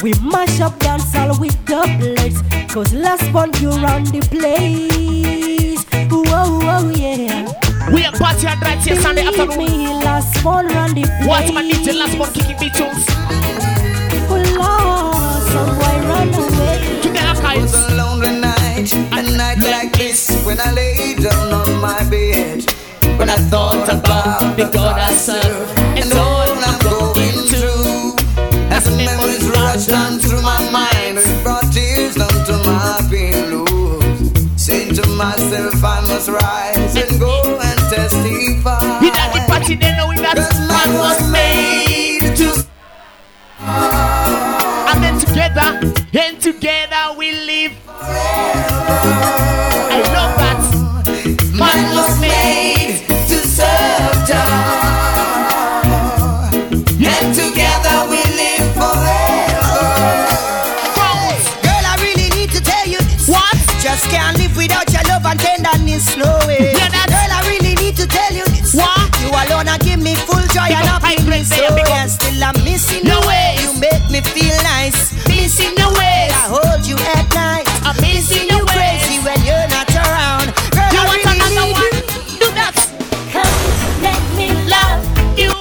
[0.02, 2.40] We mash up dance all with the doublets.
[2.72, 5.84] Cause last born you run the place.
[6.10, 7.44] Whoa, oh, whoa, oh, yeah.
[7.92, 9.66] We are party and right here Sunday Believe afternoon.
[9.66, 11.26] me, last born run the place.
[11.26, 13.04] What's my DJ last one kicking beat tunes?
[14.30, 17.00] Oh, Lord, some boy run away.
[17.02, 17.72] To the archives.
[17.72, 22.64] was a lonely night, a night like this when I lay down on my bed.
[23.18, 28.14] When I thought about the God I serve and all I'm going through,
[28.70, 34.32] as the memories rush down through my mind, it brought tears down to my pillows.
[34.56, 39.00] Saying to myself, I must rise and go and testify.
[39.00, 42.66] We at the party, they know that Cause man was made to.
[43.58, 45.80] And then together,
[46.14, 47.72] and together we live.
[49.90, 50.37] I love
[71.48, 75.12] So big yeah, still I'm missing the way you make me feel nice.
[75.26, 76.32] Missing the ways.
[76.32, 77.64] I hold you at night.
[77.84, 80.52] I'm missing you your crazy when you're not around.
[80.76, 81.82] Girl, You I want really another one?
[81.82, 82.38] you.
[82.38, 82.74] Do that.
[83.32, 83.56] Come,
[84.04, 85.00] let me Love
[85.38, 85.52] you.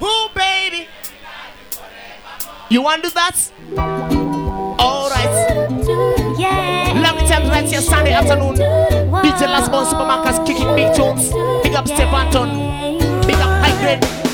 [0.00, 0.88] Who, baby?
[2.70, 3.36] You want to do that?
[4.80, 5.34] Alright.
[6.38, 6.94] Yeah.
[7.04, 8.56] Long time right here, Sunday afternoon.
[8.56, 11.30] DJ Last Born Supa Marcus kicking big tunes.
[11.62, 12.48] Big up Step Anton.
[13.26, 14.27] Big up High Grade.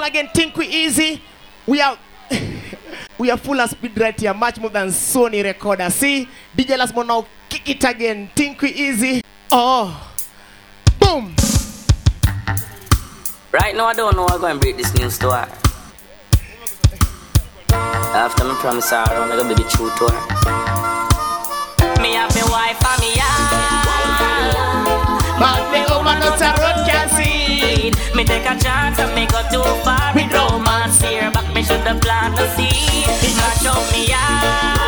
[0.00, 1.22] Again, think we easy.
[1.66, 1.98] We are
[3.18, 5.90] we are full of speed right here, much more than Sony recorder.
[5.90, 9.22] See, DJ Lasmo now kick it again, think we easy.
[9.50, 10.12] Oh,
[10.98, 11.34] boom.
[13.52, 15.58] Right now, I don't know I'm going to break this news to her.
[18.14, 20.20] After me promise her, I'm gonna be true to her.
[22.02, 23.71] Me have me wife and me yard.
[25.42, 27.90] But me woman not a road can see.
[28.14, 31.98] Me take a chance and me go too far with romance here, but me shoulda
[31.98, 33.02] planned to see.
[33.34, 34.78] Match up me yard.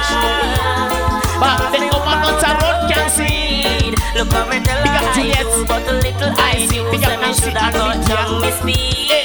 [1.42, 3.90] But me woman not a road can see.
[4.14, 6.86] Look how me tell her I do, but a little I do.
[7.02, 9.23] Say me shoulda cut down me speed.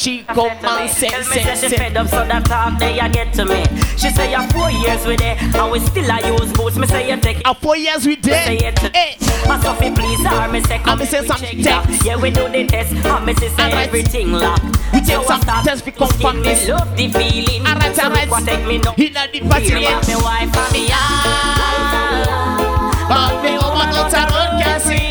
[0.00, 1.76] She go and say, Tell me say, say she say.
[1.76, 3.60] fed up so that talk they a get to me.
[4.00, 6.76] She say you four years with it, and we still a use boots.
[6.78, 8.32] Me say you take a four years with eh.
[8.32, 8.78] it.
[8.80, 8.96] Say it.
[8.96, 9.16] Hey.
[9.60, 11.84] So fi please her, me say come me say we some that.
[12.02, 14.62] Yeah we do the test, and me say say everything lock.
[14.94, 16.66] We take some tests fi confirm me this.
[16.66, 17.66] love the feeling.
[17.68, 18.30] Alright, So alright.
[18.30, 18.94] what take me no.
[18.96, 22.40] Inna the party Me me wife and me yard.
[23.04, 25.09] But me woman not a road can see.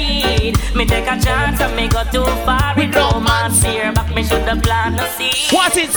[0.76, 4.56] Me take a chance and me go too far with romance here, but me shoulda
[4.62, 5.32] planned to see.
[5.56, 5.96] What is?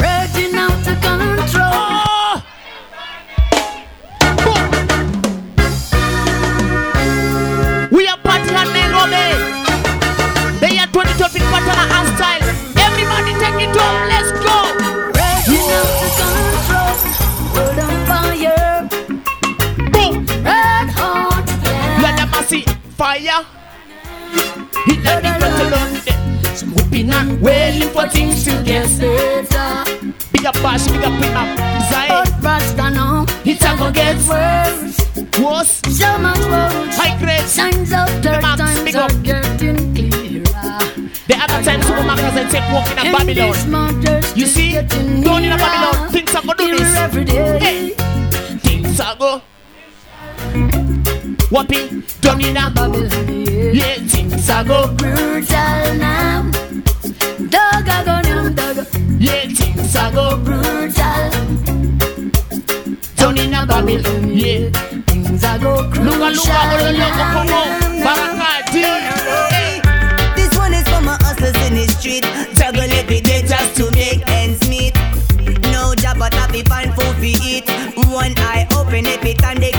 [0.00, 1.64] Raging out of control.
[1.64, 2.42] Oh!
[7.90, 9.26] We are party on Nairobi.
[10.60, 12.42] They are 2020 pattern and style.
[12.86, 14.08] Everybody take it home.
[14.08, 14.56] Let's go.
[15.14, 16.94] Raging out of control.
[17.54, 18.88] World on fire.
[19.92, 20.14] Boom.
[20.44, 21.46] Red hot.
[22.02, 22.64] Let them see
[22.96, 23.44] fire.
[24.86, 26.56] Hit the different London.
[26.56, 29.84] Some whooping and wailing for things to get better.
[30.32, 31.58] Big up bash, big up pin up.
[31.90, 32.08] Zion.
[32.10, 33.26] But Rasta now.
[33.44, 34.98] It's a go get worse.
[35.38, 35.80] Worse.
[35.98, 36.96] So much worse.
[36.96, 37.46] High grade.
[37.46, 40.44] Signs of third times big are getting clearer.
[41.28, 44.36] The other time Supa Marcus and take walk in Babylon.
[44.36, 46.96] You see, going in a Babylon, things are gonna do this.
[46.96, 47.58] Every day.
[47.58, 47.90] Hey,
[48.58, 49.42] things are go.
[51.50, 53.44] Whopping, done in a Babylon.
[53.74, 54.94] Yeah, things are go.
[54.94, 56.50] Brutal now.
[57.48, 58.86] Dog a go now, dog.
[59.18, 60.36] Yeah, things are go.
[60.36, 61.30] Brutal.
[63.16, 64.28] Done in a Babylon.
[64.28, 64.68] Yeah,
[65.06, 67.80] things are go Luka, luka, luka, luka, come on.
[68.04, 68.84] Barakati.
[69.48, 69.80] Hey.
[70.36, 72.24] This one is for my hustlers in the street.
[72.56, 74.94] Juggle every day just to make ends meet.
[75.72, 77.64] No job, but be fine food we eat.
[78.12, 79.72] One eye open every time they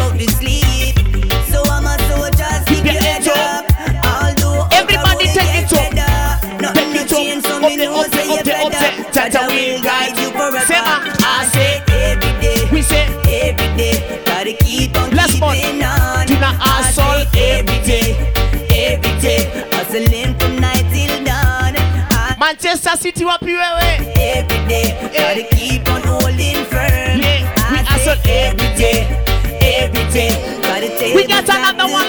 [15.66, 16.39] on Last keeping month.
[16.39, 16.39] on.
[16.41, 18.16] Not I hustle every day,
[18.72, 19.41] every day.
[19.72, 21.76] Hustling from night till dawn.
[21.78, 23.89] I Manchester City wapi wewe?
[24.18, 24.88] every day.
[25.14, 27.20] Gotta keep on holding firm.
[27.20, 28.99] Yeah, we hustle every day,
[29.62, 30.32] every day.
[30.64, 32.09] Gotta take We got the another one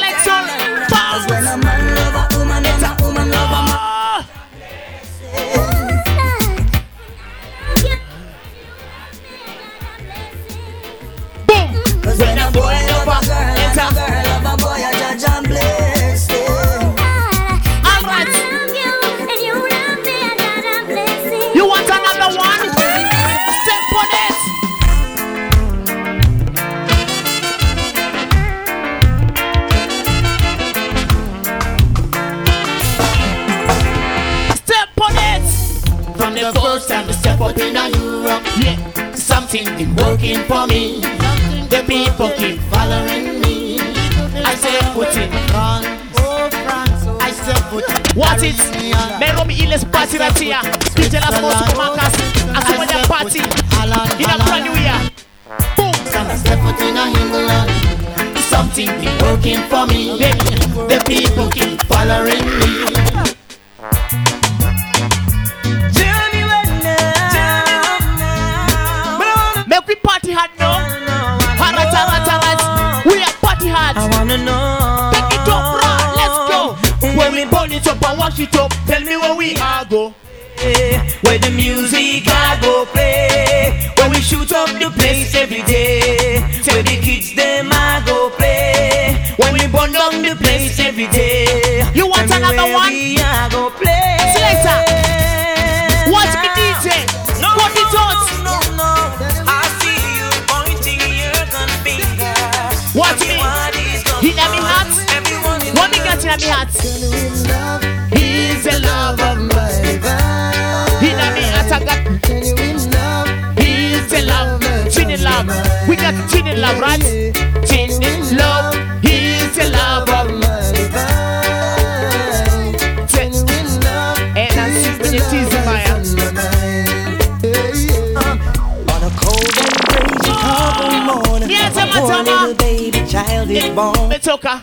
[134.13, 134.41] is born.
[134.41, 134.63] Metoka.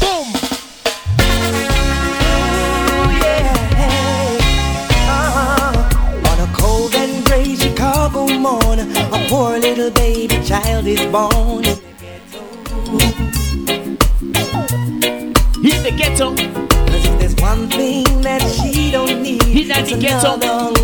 [0.00, 0.34] Boom.
[5.06, 6.30] Uh-huh.
[6.30, 11.64] On a cold and gray Chicago morning, a poor little baby child is born.
[15.64, 16.34] In the ghetto.
[16.36, 20.38] Cause if there's one thing that she don't need, in the ghetto.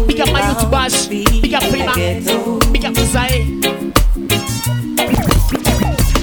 [0.07, 1.07] Big up my youth bash.
[1.07, 1.95] Big up Prima.
[2.73, 3.61] Big up Zai.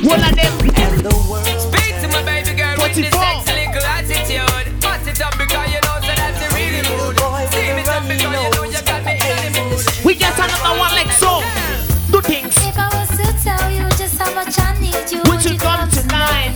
[0.07, 0.53] One of them.
[0.75, 1.45] And the world.
[1.59, 4.81] Speak to my baby girl with the sexy little attitude.
[4.81, 7.15] Pass it up because you know so that's the really mood.
[7.51, 10.05] Steam it up because you know you got me in the mood.
[10.05, 11.41] We get another one like so.
[12.11, 12.55] Do things.
[12.57, 15.89] If I was to tell you just how much I need you, Would you come
[15.91, 16.55] tonight?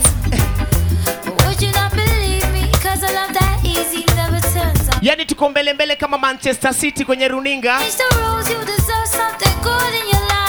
[1.44, 2.64] Would you not believe me?
[2.80, 5.02] Cause a love that easy never turns out.
[5.02, 7.78] Yani tuko mbele mbele kama Manchester City kwenye runinga.
[7.78, 8.08] Mr.
[8.16, 10.41] Rose, you deserve something good in your life.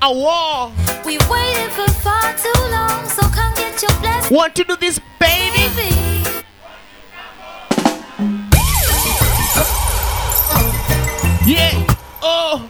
[0.00, 0.72] A war.
[1.04, 4.36] We waited for far too long, so come get your blessing.
[4.36, 5.88] Want to do this, baby?
[11.44, 11.96] Yeah.
[12.22, 12.68] Oh.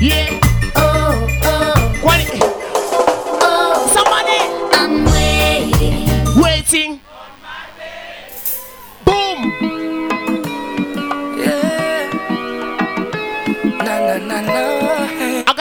[0.00, 0.40] Yeah.
[2.02, 2.40] Kwani.
[3.94, 4.38] Somebody.
[4.72, 6.42] I'm waiting.
[6.42, 7.00] Waiting.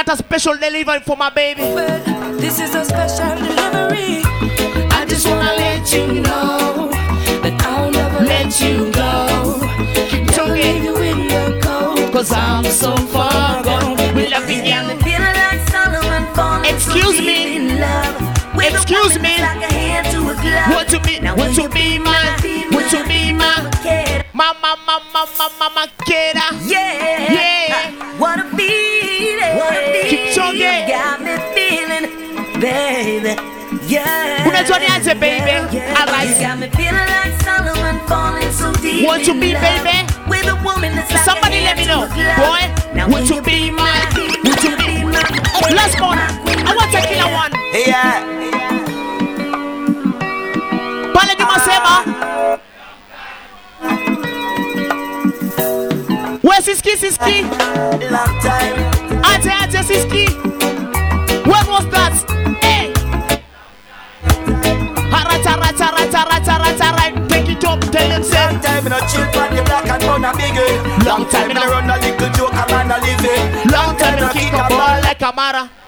[0.06, 1.62] Got a special delivery for my baby.
[2.40, 4.22] This is a special delivery.
[4.92, 6.90] I just wanna let you know
[7.42, 9.60] that I'll never let you go.
[10.32, 12.12] Never leave you in the cold.
[12.14, 13.98] Cause I'm so far gone.
[14.16, 14.90] We love you, girl.
[15.02, 17.60] Feeling like Solomon falling Excuse me.
[17.80, 18.22] love.
[18.58, 19.38] Excuse me.
[19.38, 20.72] that's like a hand to a glove.
[20.72, 22.38] Want to be, will to you be my,
[22.72, 23.56] want to be my,
[24.34, 26.46] mama, mama, mama, mama, kera.
[34.46, 34.52] Yeah.
[34.52, 35.52] Unajua niaje, baby?
[35.52, 36.30] Alright.
[36.30, 39.98] You got me feeling like Solomon falling so deep Want to be, love baby?
[40.30, 42.06] With a woman that's like Somebody let me know.
[42.08, 42.38] to a glove.
[42.38, 43.84] Boy, Now want will to you be my,
[44.46, 45.22] want to be my.
[45.76, 46.20] Last one.
[46.20, 47.52] I want a killer one.
[47.74, 48.22] Yeah.
[51.14, 51.96] Pale nyuma sema.
[52.06, 52.60] Ah.
[56.42, 57.42] Where Siski Siski?
[58.12, 58.76] Long time.
[59.24, 60.55] Aje Aje Siski.
[67.64, 67.64] Right.
[67.64, 68.46] Take it up, tell them say.
[68.46, 71.06] Long time in a chill from the black and brown a biggie.
[71.06, 73.72] Long time in a run a little joke a man a living.
[73.72, 75.85] Long time to kick a ball like a Mara.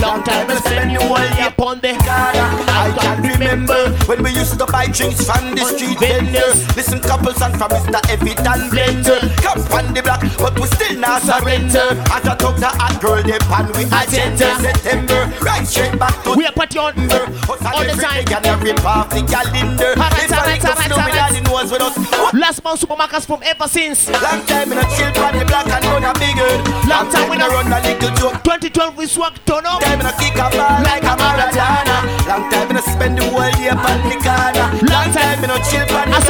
[0.00, 4.58] Long time to spend you all year upon the I can remember when we used
[4.58, 6.54] to buy drinks from the street vendor.
[6.76, 7.98] Listen couple songs from Mr.
[8.10, 9.18] Evitt and Blender.
[9.42, 11.98] Come from the block, but we still not surrender.
[12.12, 14.54] As I talk to a girl, they pan we agenda.
[14.62, 18.24] September, right straight back to We are party on all the time.
[18.26, 19.98] And I rip off the calendar.
[19.98, 21.14] Alright, I alright, like us, alright, no, alright.
[21.14, 21.96] daddy knows with us.
[22.34, 24.08] Last month Supa Marcus from ever since.
[24.10, 26.46] Long time in a chill from the block and run a bigger.
[26.86, 28.42] Long time in a run a little joke.
[28.44, 29.80] 2012 we swag turn up.
[29.82, 31.96] Time in a kick a ball like a Maradona.
[32.30, 34.66] Long time in a spend the whole year on the corner.
[34.92, 36.20] Long time in a chill on the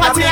[0.00, 0.22] party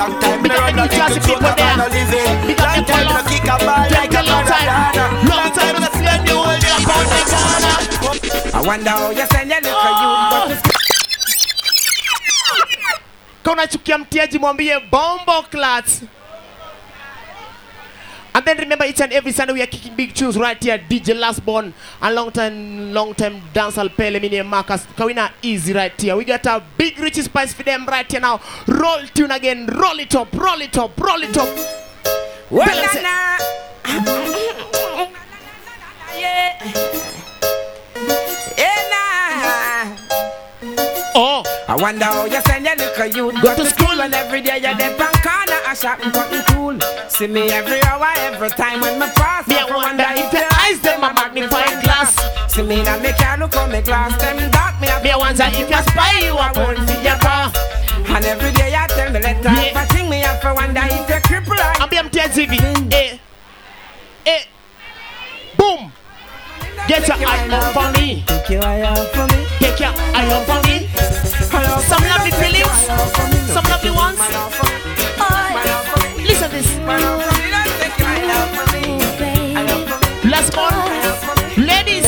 [0.00, 1.76] Long time in a run run the people there.
[1.76, 4.22] Long time in a kick a ball like a.
[4.24, 5.04] Maradona.
[5.28, 7.76] Long time in a spend the whole year on the corner.
[8.52, 10.80] I wonder how you send your little youth, but
[13.44, 15.84] Kona chukia mtiaji mwambie bombo clat.
[18.34, 20.78] And then remember each and every Sunday we are kicking big tunes right here.
[20.78, 24.86] DJ Lastborn and long time, long time dancer pele mini Marcus.
[24.96, 26.16] Kawina easy right here.
[26.16, 28.40] We got a big rich spice for them right here now.
[28.66, 29.66] Roll tune again.
[29.66, 30.32] Roll it up.
[30.34, 30.98] Roll it up.
[31.00, 31.48] Roll it up.
[32.50, 32.68] Well.
[36.18, 37.16] Yeah,
[41.22, 41.44] Oh.
[41.68, 44.72] I wonder how you send your little youth go to school and every day you're
[44.72, 46.80] there on corner a shopping cotton tool.
[47.10, 49.46] See me every hour, every time when me pass.
[49.46, 52.16] Me, I wonder if your eyes them a magnifying glass.
[52.48, 54.88] See me now me can't look on me glass them dark me.
[55.04, 57.52] Me, I wonder if you spy you a born for your car.
[58.16, 59.76] And every day I tell me let Yeah.
[59.76, 59.86] yeah.
[59.92, 62.56] thing me to wonder if you cripple or I'm TV.
[62.96, 63.18] Eh.
[64.24, 64.42] Eh.
[65.58, 65.92] Boom.
[66.88, 68.24] Get your eye off for me.
[68.26, 69.46] Take your eye off for me.
[69.60, 70.89] Take your eye off for me.
[71.50, 72.86] Some lovely feelings.
[73.52, 74.20] Some lovely ones.
[76.16, 76.68] Listen this.
[80.24, 80.74] Last one.
[81.66, 82.06] Ladies.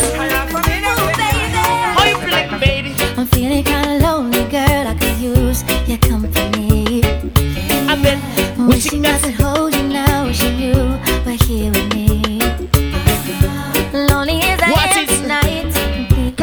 [1.97, 2.95] How you feeling, baby?
[3.17, 4.87] I'm feeling kinda lonely, girl.
[4.87, 7.03] I could use your company.
[7.91, 8.21] I've been
[8.69, 9.35] wishing I could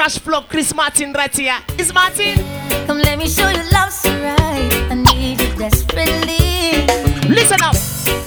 [0.10, 1.60] Cash flow It's Martin right here.
[1.78, 2.44] It's Martin.
[2.88, 4.74] Come let me show you love so right.
[4.90, 6.88] I need you desperately.
[7.30, 7.76] Listen up.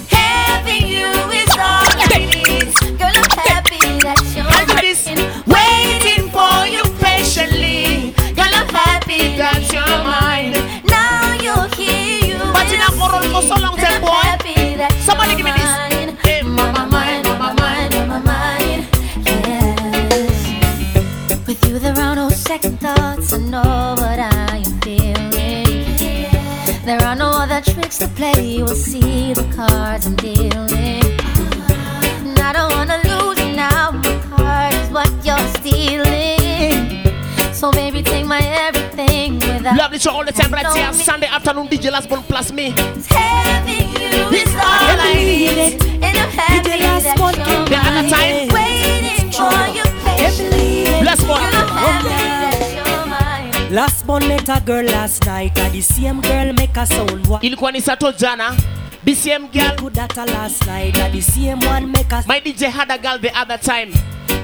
[0.06, 2.70] Having you is all I need.
[3.00, 5.26] Girl, I'm happy that you're mine.
[5.50, 8.14] Waiting for you patiently.
[8.36, 10.54] Girl, I'm happy that you're mine.
[10.86, 14.22] Now you're here, you a world for so long, tell boy.
[15.00, 15.91] Somebody give me this.
[28.02, 28.56] To play.
[28.56, 30.50] You will see the cards I'm dealing.
[32.26, 33.92] And I don't wanna lose you now.
[33.92, 37.06] My card is what you're stealing.
[37.54, 39.76] So baby, take my everything without.
[39.76, 40.92] Love the show all the time right here.
[40.92, 42.70] Sunday afternoon, DJ Last Born plus me.
[42.70, 45.82] Having you is all I need.
[46.02, 48.48] And I'm happy that you're The other time.
[48.48, 48.81] mine.
[53.72, 57.26] Last born met a girl last night, and the same girl make a sound.
[57.26, 57.42] What?
[57.42, 58.54] Ilikuwa ni Sato jana.
[59.02, 59.74] The same girl.
[59.76, 62.22] Could that a last night, and the same one make a.
[62.28, 63.90] My DJ had a girl the other time.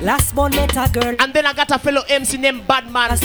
[0.00, 1.14] Last born met a girl.
[1.18, 3.18] And then I got a fellow MC named Badman.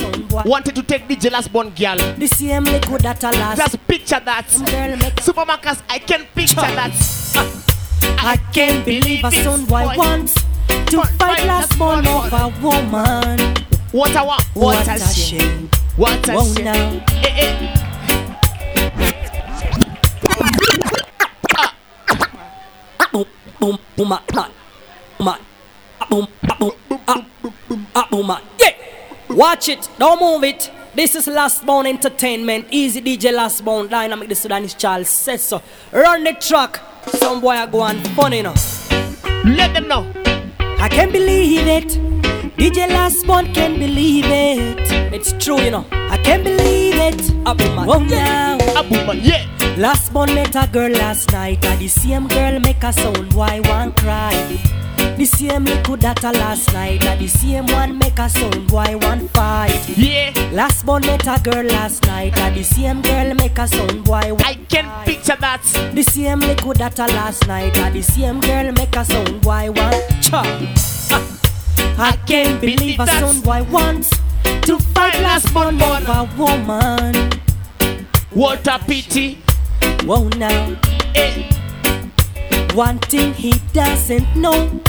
[0.45, 1.95] Wanted to take DJ Last Born girl.
[1.95, 3.59] The same liquid that a last.
[3.59, 4.45] Just picture that.
[4.69, 6.91] Girl make Supa Marcus, I can picture that.
[8.19, 10.33] I can't believe a son boy wants
[10.67, 13.72] to fight last born of a woman.
[13.93, 15.69] What a wa- what a shame.
[15.97, 16.65] What a shame.
[16.65, 17.05] now.
[17.21, 18.73] Eh, eh.
[23.11, 23.25] boom,
[23.59, 24.51] boom, boom, man, man,
[25.19, 25.39] man,
[26.09, 26.27] boom,
[26.57, 26.71] boom,
[28.09, 28.41] boom, man.
[28.59, 28.71] Yeah,
[29.29, 30.71] watch it, don't move it.
[30.95, 35.61] This is Last Born Entertainment, Easy DJ Last Born, Dynamic the Sudanese Charles says so.
[35.91, 36.79] Run the track,
[37.09, 38.55] some boy are going funny now.
[39.45, 40.11] Let them know.
[40.79, 42.12] I can't believe it.
[42.57, 44.91] DJ Last Born can't believe it.
[45.11, 45.85] It's true, you know.
[45.91, 47.47] I can't believe it.
[47.47, 47.87] Up man.
[47.87, 48.57] Whoa, now.
[48.89, 49.45] Man, yeah.
[49.77, 53.33] Last born met a girl last night, and the same girl make a sound.
[53.33, 54.31] Why one cry?
[55.17, 58.69] The same liquid that a last night, and the same one make a sound.
[58.69, 59.89] Why one fight?
[59.97, 60.31] Yeah.
[60.53, 64.07] Last born met a girl last night, and the same girl make a sound.
[64.07, 65.63] Why one I can picture that.
[65.95, 69.43] The same liquid that a last night, and the same girl make a sound.
[69.43, 70.45] Why one chop?
[71.11, 71.42] Ah.
[71.97, 74.09] I can't believe a son boy wants
[74.43, 77.31] to fight last born of a woman.
[78.31, 79.39] What a pity.
[80.05, 80.75] Whoa now.
[81.15, 81.49] Eh.
[82.73, 84.79] One thing he doesn't know,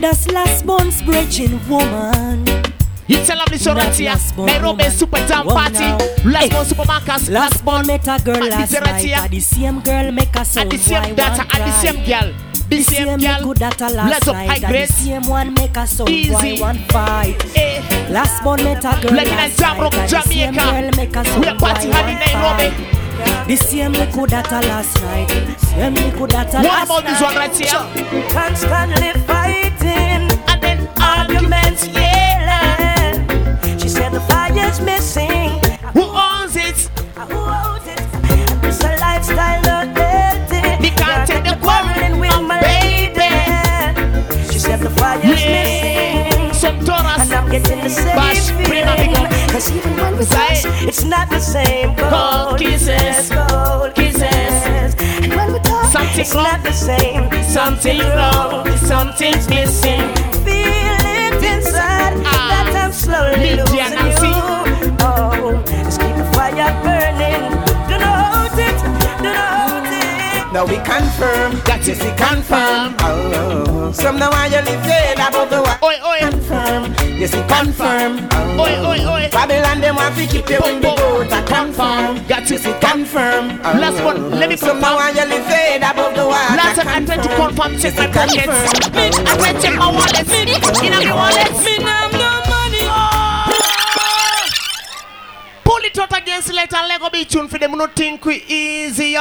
[0.00, 2.44] that's last born's bridging woman.
[3.08, 4.10] It's a lovely show right That here.
[4.10, 4.84] last born Nairobi.
[4.90, 5.78] Super Jam Party.
[5.80, 5.98] now.
[6.24, 6.48] Last Eh.
[6.50, 7.28] Born Supa Marcus.
[7.28, 10.70] Last born met a girl last night, and the same girl make a At sound.
[10.72, 11.42] the same data.
[11.52, 12.32] At the same girl.
[12.72, 13.42] The same girl.
[13.44, 16.08] good that a last night, the same one make a sound.
[16.08, 16.32] Easy.
[16.32, 17.36] Why one fight?
[17.54, 18.08] Eh.
[18.10, 21.14] Last born met a girl Like in a last night, and the same girl make
[21.14, 21.44] a sound.
[21.44, 23.46] We are party Why hard in one fight?
[23.46, 27.36] The same liquid that a last night, same liquid that What last about this one
[27.36, 27.84] right here?
[28.32, 33.78] Constantly fighting, And then arguments yelling.
[33.78, 35.31] She said the fire's missing.
[47.52, 49.48] Getting the same Bash, Prima, big feeling.
[49.52, 50.62] Cause even when we Say.
[50.62, 51.94] touch, it's not the same.
[51.96, 53.30] Cold kisses.
[53.30, 54.94] cold kisses.
[55.22, 56.44] And when we talk, Something it's wrong.
[56.44, 57.22] not the same.
[57.44, 58.66] Something wrong.
[58.78, 60.00] Something's missing.
[60.44, 62.48] Feel it inside Ah.
[62.50, 64.26] that I'm slowly Lydia losing Nancy.
[64.26, 64.96] you.
[65.04, 67.42] Oh, just keep the fire burning.
[67.88, 68.78] Do not hold it.
[69.22, 70.52] Do not hold it.
[70.54, 71.60] Now we confirm.
[71.68, 72.96] That is we confirm.
[73.00, 75.84] Oh, some now I you live dead above the water.
[75.84, 76.18] Oi, oi.
[76.30, 76.84] Confirm.
[77.22, 78.18] Yes, we confirm.
[78.58, 79.28] Oi, oi, oi.
[79.30, 81.30] Babylon them want to keep you in the boat.
[81.30, 82.26] I confirm.
[82.26, 82.56] Got you.
[82.56, 83.62] Yes, we confirm.
[83.78, 86.56] Last one, let me Some now I you live dead above the water.
[86.58, 88.74] Last time I tried to confirm, check my pockets.
[88.90, 90.26] Bitch, I went check my wallet.
[90.82, 91.52] In my wallet.
[91.62, 92.90] Me nah have no money.
[95.62, 97.78] Pull it out against let and Lego be tuned for them.
[97.78, 99.16] No think we easy,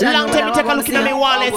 [0.00, 0.12] yo.
[0.12, 1.54] Long time me take a look in my wallet.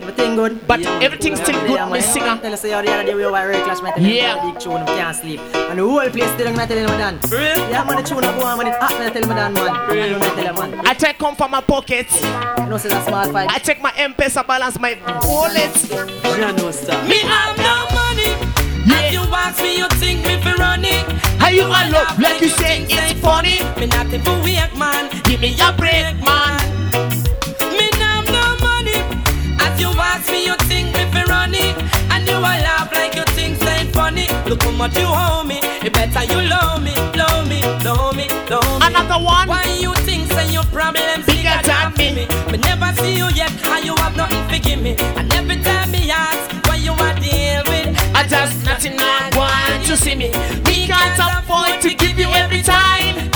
[0.00, 0.66] Everything good?
[0.66, 2.38] But everything's still good, me singer.
[2.40, 3.92] Tell us the other day we were very clash, man.
[3.98, 4.44] Yeah.
[4.44, 5.40] Big tune, we can't sleep.
[5.54, 7.18] And the whole place still not telling me done.
[7.30, 8.66] Yeah, man, the tune up one, man.
[8.68, 9.12] It hot, man.
[9.12, 9.90] Tell me done, man.
[9.90, 10.34] Real, man.
[10.36, 10.86] Tell you, man.
[10.86, 12.20] I take come from my pockets.
[12.22, 13.48] You know, say that small fight.
[13.50, 15.74] I check my M-Pesa balance, my wallet.
[15.90, 17.08] You know, stop.
[17.08, 18.30] Me have no money.
[18.84, 21.06] If you ask me, you think me fi run it.
[21.40, 23.62] How you all look like you say it's funny?
[23.78, 25.08] Me not the weak man.
[25.24, 27.01] Give me a break, man.
[29.82, 31.76] You ask me, you think me fi run it,
[32.12, 34.26] and you a laugh like you think say funny.
[34.46, 35.58] Look how much you owe me.
[35.82, 38.86] It better you love me, love me, love me, love me.
[38.86, 39.48] Another one.
[39.48, 42.26] Why you think say your problems bigger than me?
[42.50, 44.94] Me never see you yet, and you have nothing to give me.
[45.18, 49.84] And every time me ask what you want deal with, I just nothing I want
[49.86, 50.28] to see me.
[50.66, 53.31] We can't afford to give you every time.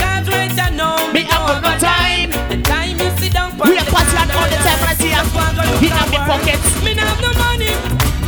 [6.27, 6.39] My.
[6.83, 7.71] Me not have no money.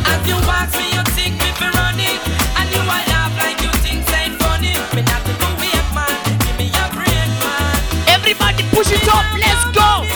[0.07, 0.38] As you
[0.78, 2.22] me, you think me fi run it,
[2.55, 2.78] and you
[3.11, 4.70] laugh like you think say funny.
[4.94, 5.51] Me not to go
[5.90, 6.14] man,
[6.46, 7.74] give me your brain man.
[8.07, 9.26] Everybody push it up.
[9.34, 10.07] Let's go.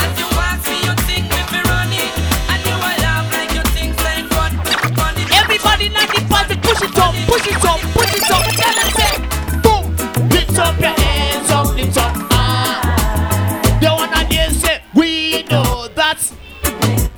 [0.00, 2.08] As you ask me, you think me fi run it,
[2.56, 4.56] and you a laugh like you think say fun,
[4.96, 5.28] funny.
[5.28, 6.56] Everybody not the party.
[6.56, 7.12] Push it up.
[7.28, 7.80] Push it up.
[7.92, 8.44] Push it up.
[8.48, 9.12] Tell them say,
[9.60, 9.84] boom.
[10.32, 10.99] Lift up your hands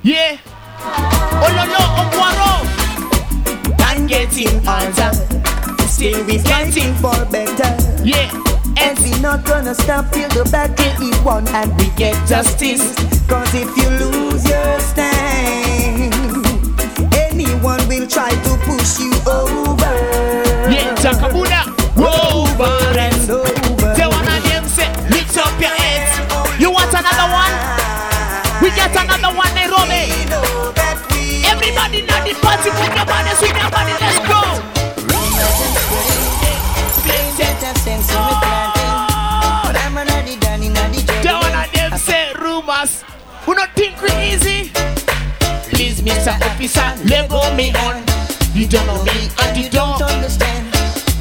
[0.03, 0.39] Yeah.
[0.85, 1.79] Oh no no.
[1.79, 2.53] Oh, Okwaro.
[3.87, 5.13] I'm getting older.
[5.87, 7.71] Still we fighting for better.
[8.05, 8.31] Yeah.
[8.81, 12.83] And we not gonna stop till the battle is won and we get justice.
[13.29, 14.12] Cause if you lose
[47.63, 48.03] me on.
[48.55, 50.67] You don't know me and you don't understand.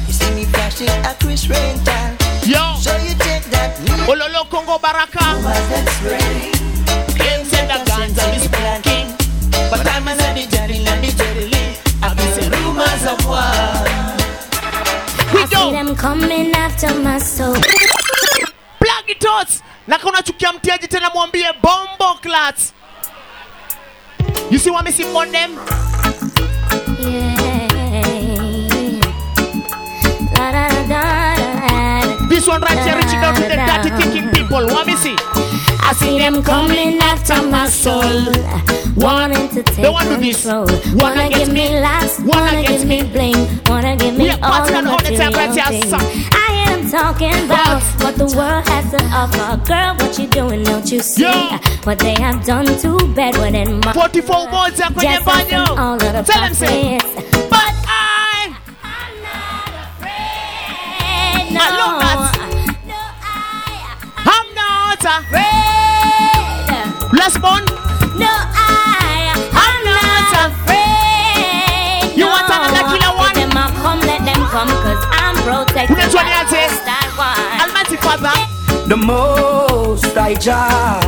[0.06, 2.06] You see me flashing a Chris rental.
[2.44, 2.62] Yo.
[2.84, 3.78] So you take that
[4.10, 5.38] Ololo Congo Baraka.
[7.16, 9.06] Claims and the guns are smoking.
[9.70, 11.78] But I'm a lady, jelly, lady, jelly.
[12.02, 13.38] I've been saying rumors of war.
[15.34, 17.54] I see them coming after my soul.
[18.80, 19.50] Plug it out.
[19.86, 22.72] Na kama unachukia mtiaji tena mwambie bombo clats.
[24.50, 25.81] You see what me see on them?
[36.44, 38.26] coming after my soul,
[38.96, 40.66] wanting to take control.
[40.96, 42.20] Wanna wanna give me last.
[42.20, 45.32] wanna give me bling, wanna give me all the material
[46.32, 49.56] I am talking about what the world has to offer.
[49.66, 50.62] Girl, what you doing?
[50.64, 51.48] Don't you see
[51.84, 55.20] what they have done to bad What in my 44 words up in your
[56.24, 57.21] Tell them say.
[78.92, 81.00] The most I jar.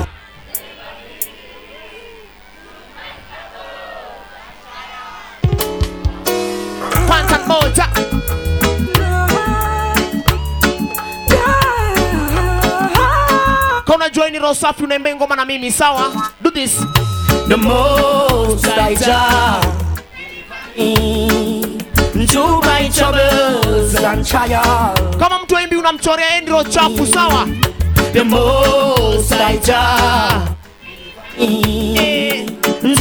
[7.04, 7.88] Pants and motor.
[13.84, 16.32] Kona join roho safi unaimba ngoma na mimi sawa?
[16.40, 16.78] Do this.
[17.48, 19.60] The most I jar.
[22.14, 25.16] To my troubles and trials.
[25.18, 27.48] Kama mtu aimbi unamchorea endro chafu sawa?
[28.12, 30.48] The most I jar.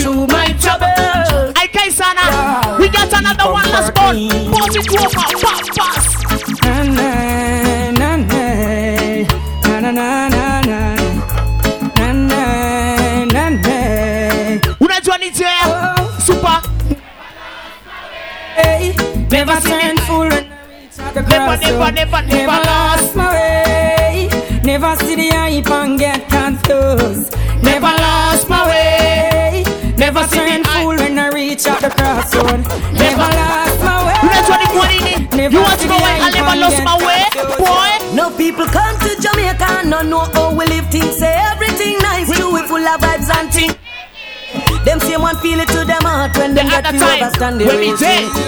[0.03, 1.53] To my troubles.
[1.61, 2.77] Aikai sana.
[2.79, 4.29] We got another one last one.
[4.51, 5.09] Pause it over.
[5.41, 6.07] Pass, pass.
[6.63, 7.11] Na na
[7.91, 8.17] na na
[9.71, 10.22] na na na na
[18.55, 18.93] Hey,
[19.31, 21.93] never turn fool when I reach at the Never, crossroad.
[21.95, 24.29] never, never, never never lost my way.
[24.63, 27.35] Never see the hype and get confused.
[27.63, 29.63] Never lost my way.
[29.97, 32.61] Never turn fool when I reach at the crossroad.
[32.93, 34.19] Never lost my way.
[34.23, 35.27] Unajua ni kwa nini?
[35.37, 37.23] Never You want to see know why I never lost my way?
[37.57, 38.15] Boy.
[38.15, 41.17] No people come to Jamaica and no know how we live things.
[41.17, 43.75] Say everything nice, true, we full of vibes and things.
[44.85, 47.77] Them same one feel it to them heart when them get time, overstand the me
[47.77, 47.97] real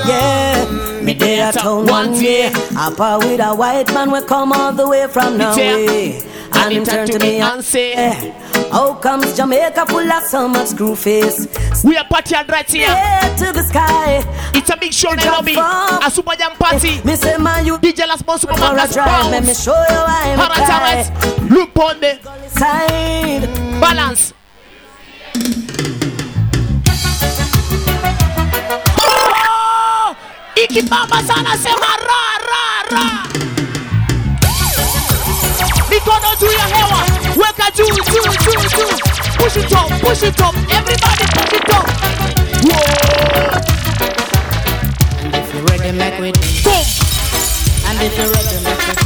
[0.08, 2.52] Yeah, me day at town one day.
[2.78, 6.22] Apart with a white man, we come all the way from Norway.
[6.54, 8.14] And him turn to me and say,
[8.72, 11.48] How comes Jamaica full of so much screw face?
[11.84, 12.88] We are party and right here.
[12.88, 14.24] Head to the sky.
[14.54, 15.54] It's a big show, Nairobi.
[15.54, 16.90] from- A super jam party.
[16.90, 18.96] Eh, me say, man, you DJ Last Boss Super for a Marcus.
[18.96, 21.50] Let me show you why I'm.
[21.50, 22.20] Look on the
[22.58, 23.82] side.
[23.82, 24.34] balance.
[30.76, 30.80] Oh!
[30.80, 33.04] ikibamba sana sema ra ra ra
[35.90, 37.00] mikono juu ya hewa
[37.38, 38.98] weka juu juu juu juu
[39.38, 41.86] push it up push it up everybody push it up
[42.66, 42.82] Whoa.
[45.24, 46.40] And if you're ready, make we do.
[46.64, 46.86] Boom.
[47.88, 49.06] And if you're ready, make we do.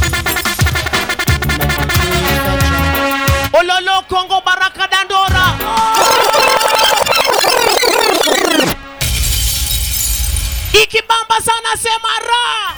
[3.52, 4.69] ololo kongo baraka
[11.40, 12.76] ikibamba sana sema ra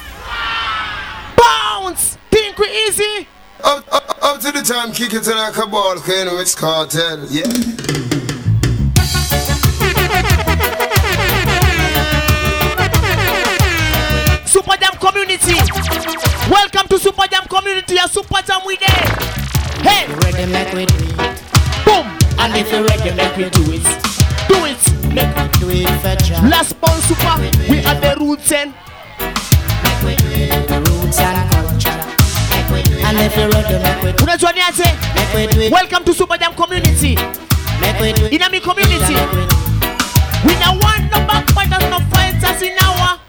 [1.36, 3.26] bounce think we easy
[3.64, 7.24] Up, up, up to the time, kick it like a ball, you know it's cartel,
[7.30, 7.44] yeah.
[14.44, 15.54] Super Jam community.
[16.50, 17.96] Welcome to Super Jam community.
[18.04, 19.06] A Super Jam we there.
[19.86, 20.08] Hey.
[20.08, 21.42] You ready, make we do it.
[21.84, 22.06] Boom.
[22.40, 24.11] And if you're ready, make we do it.
[25.12, 25.14] It.
[25.14, 26.48] Make we do it for.
[26.48, 27.36] Last born super.
[27.68, 28.72] We are the roots and
[29.82, 30.70] Make we do it.
[30.88, 32.00] Roots and culture.
[32.50, 33.04] Make we do it.
[33.04, 34.24] And if you're ready, make we do?
[34.24, 35.72] Make we do it.
[35.72, 37.16] Welcome to Super Jam community.
[37.80, 38.32] Make we do it.
[38.32, 39.12] In a me community.
[39.12, 39.52] We do it.
[40.44, 43.20] We no want no backbiters, no fighters in our.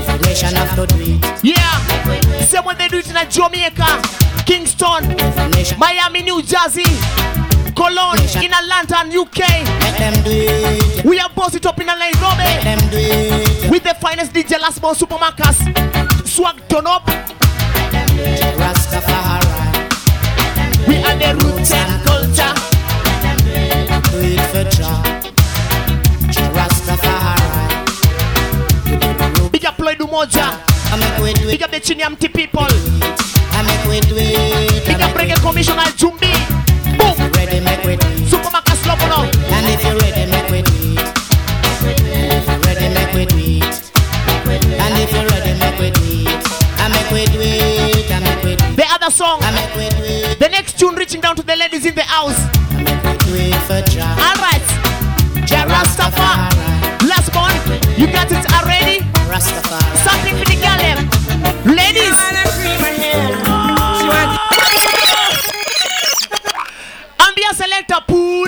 [0.00, 1.44] Information of the do it.
[1.44, 2.40] Yeah.
[2.40, 4.02] Same when they do it in Jamaica,
[4.46, 5.14] Kingston,
[5.78, 6.84] Miami, New Jersey,
[7.76, 9.38] Cologne, in Atlanta, and UK.
[9.84, 11.04] Make them do it.
[11.04, 12.42] We have bossed it up in Nairobi.
[12.42, 13.70] Make them do it.
[13.70, 15.58] With the finest DJ last month, Supa Marcus.
[16.24, 17.06] Swag turn up.
[20.88, 22.54] We are the roots and culture.
[24.10, 25.02] Do it for Jah.
[29.52, 30.58] Big up Lloyd Umoja.
[30.90, 32.62] I make we do Big up the Chinyamti people.
[32.64, 34.86] I make we do it.
[34.86, 36.65] Big up Reggae Commissioner Jumbi.
[37.56, 38.00] You ready, make do it.
[38.28, 39.24] Supa Marcus Lopono.
[39.48, 41.00] And if you're ready, make do it.
[42.12, 43.72] And if you're ready, make do it.
[44.76, 46.44] And if you're ready, make do it.
[46.76, 48.10] I make do it.
[48.12, 48.76] I make we do it.
[48.76, 49.38] The other song.
[49.40, 50.38] I make do it.
[50.38, 52.04] The next tune reaching down to the ladies in the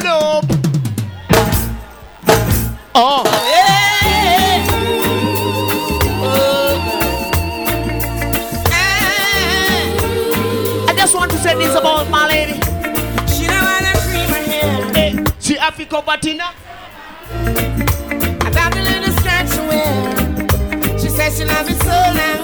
[0.09, 0.44] up.
[2.94, 3.24] Oh.
[10.88, 12.54] I just want to say this about my lady.
[13.32, 14.92] She don't wanna cream her hair.
[14.94, 16.52] Hey, she Africa Batina.
[18.40, 20.98] I got a little skirt to wear.
[20.98, 22.38] She says she loves it so long.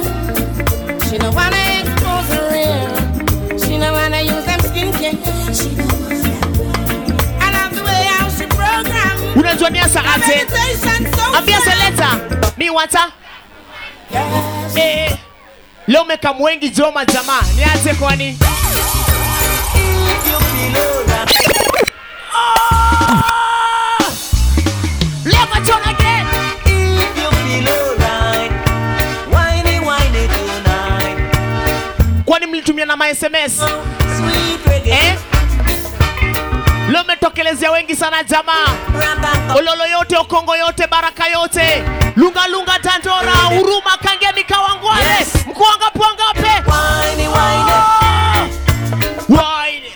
[10.26, 11.68] Niasa ate Meditation so ambia fast.
[11.70, 12.08] seleta
[12.56, 13.12] mi wata
[14.76, 15.16] eh,
[15.86, 18.38] leo meka mwengi joma jamaa niache kwani?
[22.34, 24.10] Ah!
[25.24, 25.46] Leo
[25.84, 26.26] again.
[32.24, 33.60] kwani mlitumia na ma sms
[34.86, 35.14] eh?
[36.94, 38.66] Leo metokelezea wengi sana jamaa.
[39.56, 41.84] Ololo yote okongo yote baraka yote.
[42.16, 46.70] Lunga lunga Dandora huruma kangemi Kawangware mkuanga pwangape
[49.28, 49.92] Wine.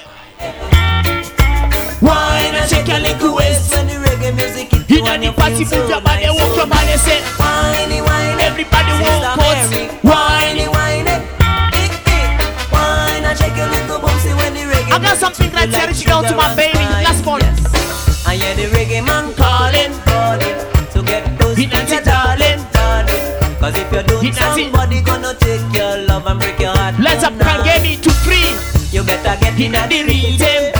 [2.02, 3.72] Wine, shake your little waist.
[3.74, 7.22] Inna the party, move your body, walk your body, say.
[8.40, 9.38] Everybody walk out.
[10.02, 10.38] Wine.
[14.90, 16.87] I got something like that reaching out to my baby.
[24.58, 26.98] Somebody gonna take your love and break your heart.
[26.98, 28.50] Let's up Kangemi to free.
[28.90, 30.77] You better get in Inna the rhythm.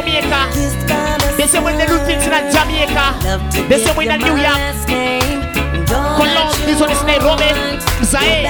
[0.00, 1.36] Jamaica.
[1.36, 3.68] They say when they do things in Jamaica.
[3.68, 4.56] They say when in New York.
[5.86, 7.48] Cologne, this one is Nairobi.
[8.04, 8.48] Zaire.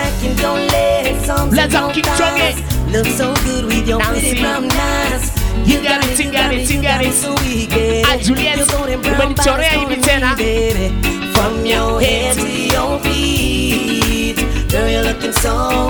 [1.51, 2.55] Let's have King Johnny.
[2.92, 5.34] Look so good with your pretty brown eyes.
[5.66, 8.05] You got it, you got it, you got it.
[8.07, 8.59] Ah, Juliet,
[9.18, 9.86] when it's your hair,
[11.34, 14.36] From your head to your feet.
[14.70, 15.89] Girl, you're looking so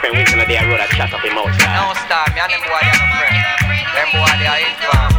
[0.00, 0.56] friend waiting on the
[0.92, 1.22] chat up.
[1.24, 1.44] No,
[2.06, 3.36] star, me and them boy, they are friend.
[3.94, 5.15] Them boy, they are his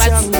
[0.00, 0.34] I'm.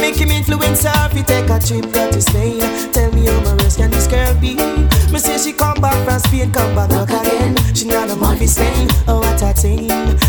[0.00, 2.58] Make him influencer if he take a trip, to stay.
[2.92, 4.54] Tell me how my rest can this girl be?
[5.12, 7.56] Me say she come back from Spain, come back back again.
[7.74, 9.88] She not a movie stain, oh what a thing.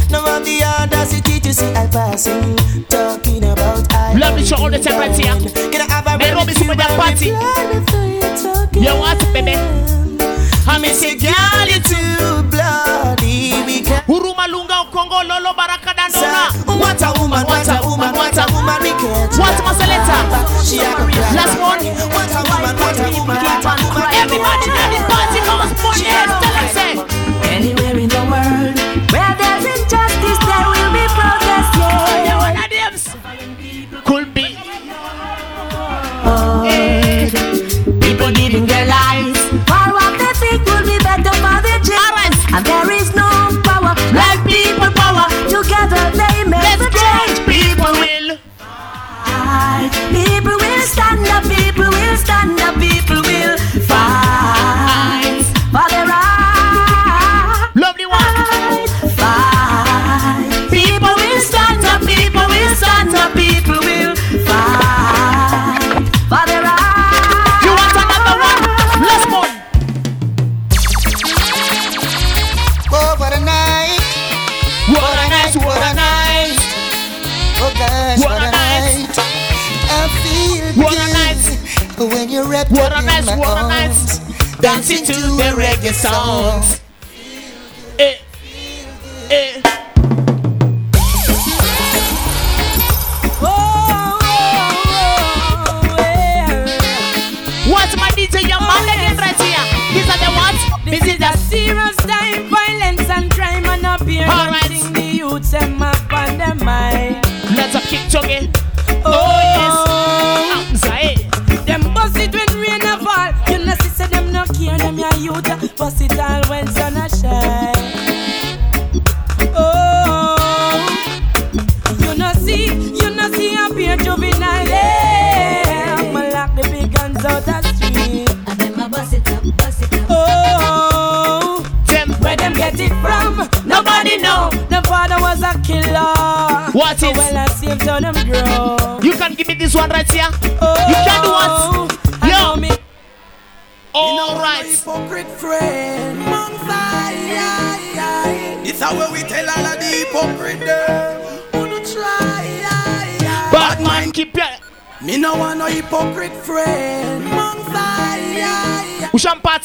[0.10, 2.56] Now of the city to see I passing,
[2.88, 4.14] talking about I.
[4.18, 5.34] Love the show all the time right here.
[5.72, 7.28] Can I have a Nairobi Super Dad Party.
[8.80, 9.56] You want, baby?
[10.68, 13.64] I miss a girl, you too bloody.
[13.66, 14.04] We can.
[16.82, 19.38] What a woman, what a woman, what a woman we get.
[19.38, 20.22] What letter?
[20.66, 21.22] She a career.
[21.38, 21.86] Last one.
[22.10, 24.10] What a woman, what a woman, what a woman.
[24.18, 26.10] Everybody everybody, this party comes money.
[26.10, 26.91] Tell us.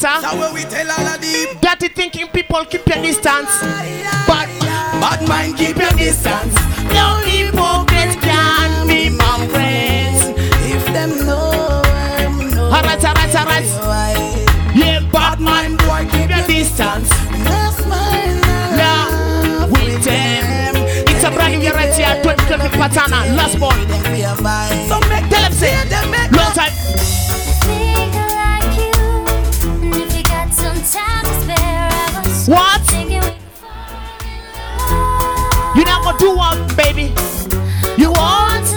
[0.01, 1.57] matter.
[1.61, 3.49] Dirty thinking people, keep your distance.
[4.27, 4.49] Bad,
[4.99, 6.53] bad mind, keep your distance.
[6.93, 10.23] No hypocrite can be my friends.
[10.65, 12.65] If them know I'm no.
[12.65, 13.65] Alright, alright, alright.
[14.75, 17.09] Yeah, bad mind, boy, keep your distance.
[17.45, 17.77] Love
[19.71, 20.75] with them.
[21.07, 23.11] It's a brand new year right here, 2020 pattern.
[23.35, 23.87] Last one.
[24.87, 25.73] So make them say.
[36.27, 37.13] you want, baby.
[37.97, 38.67] You want?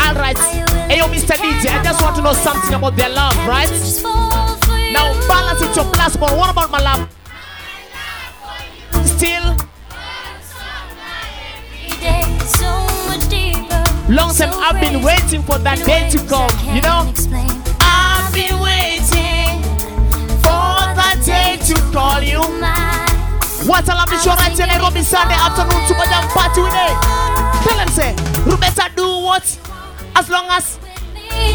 [0.00, 0.38] All right.
[0.88, 1.36] Hey, yo, Mr.
[1.36, 3.68] DJ, I just want to know something about their love, right?
[4.92, 7.02] Now balance it your plus, but what about my love?
[9.04, 9.56] Still.
[14.08, 17.10] Long time so I've been waiting for that day to come, you know?
[17.10, 17.50] Explain.
[17.80, 19.60] I've been waiting
[20.44, 22.38] for that day to call you.
[22.60, 22.95] My
[23.66, 26.96] what I love the show right here, Nairobi Sunday afternoon, Super Jam Party with it.
[27.66, 28.14] Tell them, say,
[28.46, 29.42] you better do what?
[30.14, 30.78] As long as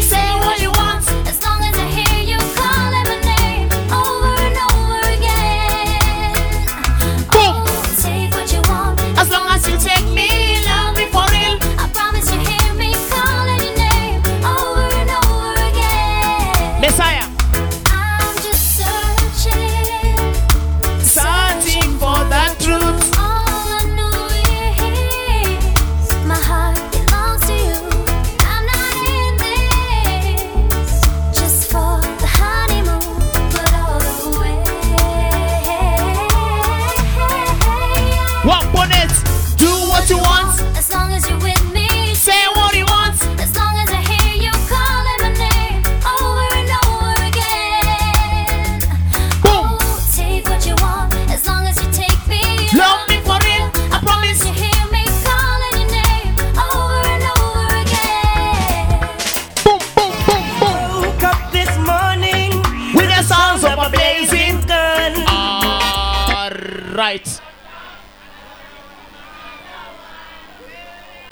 [0.04, 1.04] say what you want,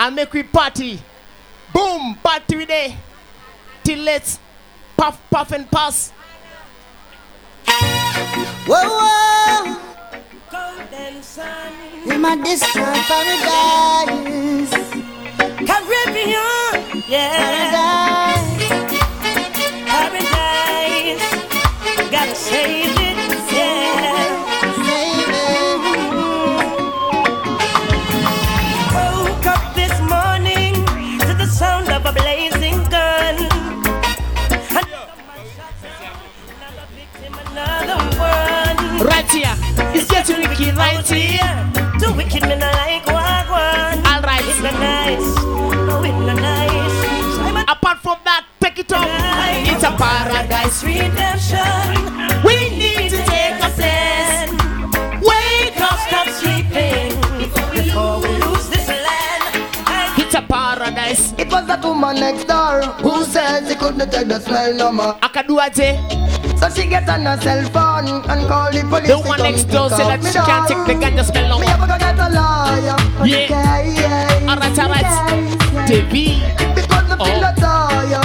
[0.01, 0.99] And make we party.
[1.75, 2.97] Boom, party with it.
[3.85, 4.39] Till let's
[4.97, 6.11] puff, puff, and pass.
[8.67, 9.77] Whoa, whoa.
[10.51, 11.73] Golden sun.
[12.11, 14.71] In my distant paradise.
[15.69, 17.60] Caribbean, yeah.
[40.97, 42.01] Right.
[42.01, 43.47] Too wicked, me not like what.
[44.07, 44.43] Alright.
[44.47, 45.37] It's not nice.
[45.87, 47.65] No, it's not nice.
[47.69, 49.07] Apart from that, pick it up.
[49.67, 52.43] It's a paradise redemption.
[52.45, 54.49] We need to take a plan.
[55.21, 60.19] Wake up, Stop sleeping before we lose this land.
[60.19, 61.33] It's a paradise.
[61.39, 65.15] It was that woman next door who said she couldn't take the smell no more.
[65.21, 66.50] Akaduaje.
[66.61, 69.09] So she get on her cell phone and call the police.
[69.09, 71.87] The one next door said that she can't take the ganja smell no Me ever
[71.87, 72.99] gonna get a lawyer?
[73.17, 74.47] for the Yeah.
[74.51, 75.09] Alright, alright.
[75.89, 76.45] TV.
[76.75, 77.49] Because me feel oh.
[77.49, 78.25] a lawyer,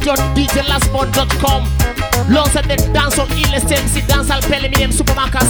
[0.10, 1.62] www.djlastborn.com
[2.56, 5.46] at the dance on MC dance al pele medium Supa Marcus.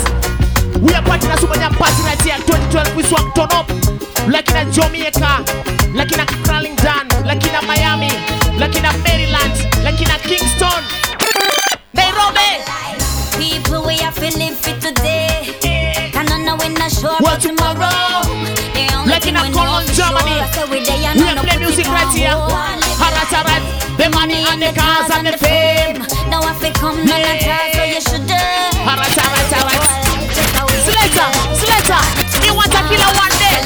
[0.84, 3.72] We are partying a super party right here 2012 we swag turn up
[4.28, 5.48] like in Jamaica,
[5.96, 8.12] like in a Crowlington, like in Miami,
[8.60, 10.84] like in Maryland, like in Kingston.
[11.96, 12.60] Nairobi.
[13.40, 15.56] People, we to live for today.
[16.20, 17.96] And I know we're not sure about tomorrow.
[19.08, 20.36] Like in a thing we know Cologne, Germany.
[20.68, 22.36] We there and We I are know play music right here.
[22.36, 23.79] Alright, alright.
[24.00, 26.00] The money and the cars and the fame.
[26.32, 28.44] Now if it come, none of try, so you should do.
[28.88, 29.84] Alright, alright, alright.
[30.88, 31.28] Slater,
[31.60, 32.00] Slater,
[32.48, 33.60] you want a killer one day?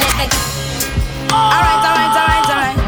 [1.30, 1.38] Oh.
[1.38, 2.78] Alright, alright, alright, alright.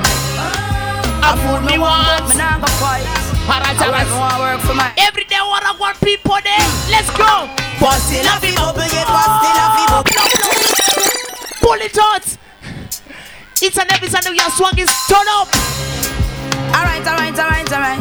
[1.22, 2.34] I fool me once.
[2.34, 3.06] Me nah go fight.
[3.46, 4.10] Alright, I alright.
[4.10, 4.98] work, wanna work.
[4.98, 6.66] Every day, one I want people there.
[6.90, 7.46] Let's go.
[7.78, 9.86] Bustin' a fi bubble, yeah, bustin' a fi.
[11.62, 12.26] Pull it out.
[13.62, 15.46] It's an episode of your swag is turn up.
[16.74, 18.00] Alright, alright, alright, alright.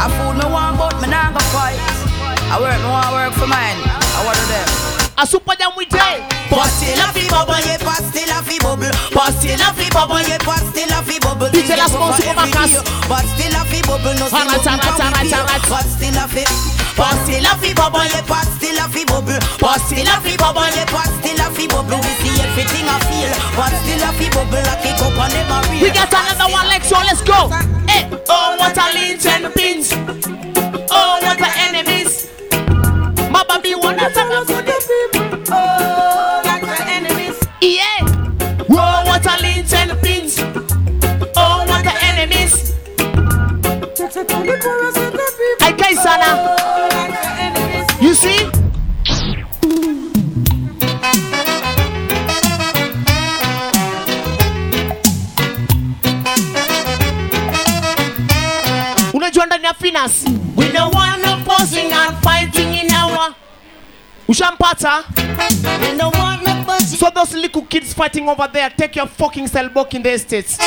[0.00, 1.80] I fool me one, but me nah go fight.
[2.50, 3.78] I work, me want work for mine.
[4.16, 5.07] I want to them.
[5.18, 6.22] A super jam we day.
[6.46, 8.86] Pastille a fi bubble, yeah, pastille a fi bubble.
[9.10, 11.50] Pastille a fi bubble, yeah, pastille a fi bubble.
[11.50, 12.78] DJ Last Born, Supa Marcus.
[13.10, 15.64] Pastille a fi bubble, no Alright, alright, alright, alright.
[15.66, 16.46] Pastille a fi
[16.94, 19.42] Pastille a fi bubble, yeah, pastille a fi bubble.
[19.58, 21.98] Pastille a fi bubble, yeah, pastille a fi bubble.
[21.98, 23.34] We see everything I feel.
[23.58, 25.82] Pastille a fi bubble, like it up on them a real.
[25.82, 27.50] We got another one, Lex, so let's go.
[27.90, 29.90] Hey, oh, what a lynch and pins.
[30.94, 32.30] Oh, what a enemies.
[33.34, 34.57] My baby, wanna tell us
[44.10, 46.56] Hey, Kaisana.
[48.00, 48.48] You see?
[59.14, 60.24] Unajua ndani ya Finas
[60.56, 63.34] we don't want no posing and fighting in our
[64.28, 65.04] Ushampata?
[65.80, 66.98] We don't want no posing.
[66.98, 70.58] So those little kids fighting over there, take your fucking cell book in the estates.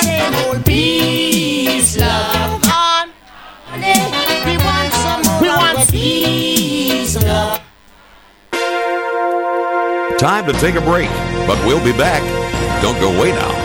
[0.65, 2.61] Peace, love.
[3.73, 5.41] We want some more.
[10.17, 11.09] Time to take a break,
[11.47, 12.21] but we'll be back.
[12.83, 13.60] Don't go away now.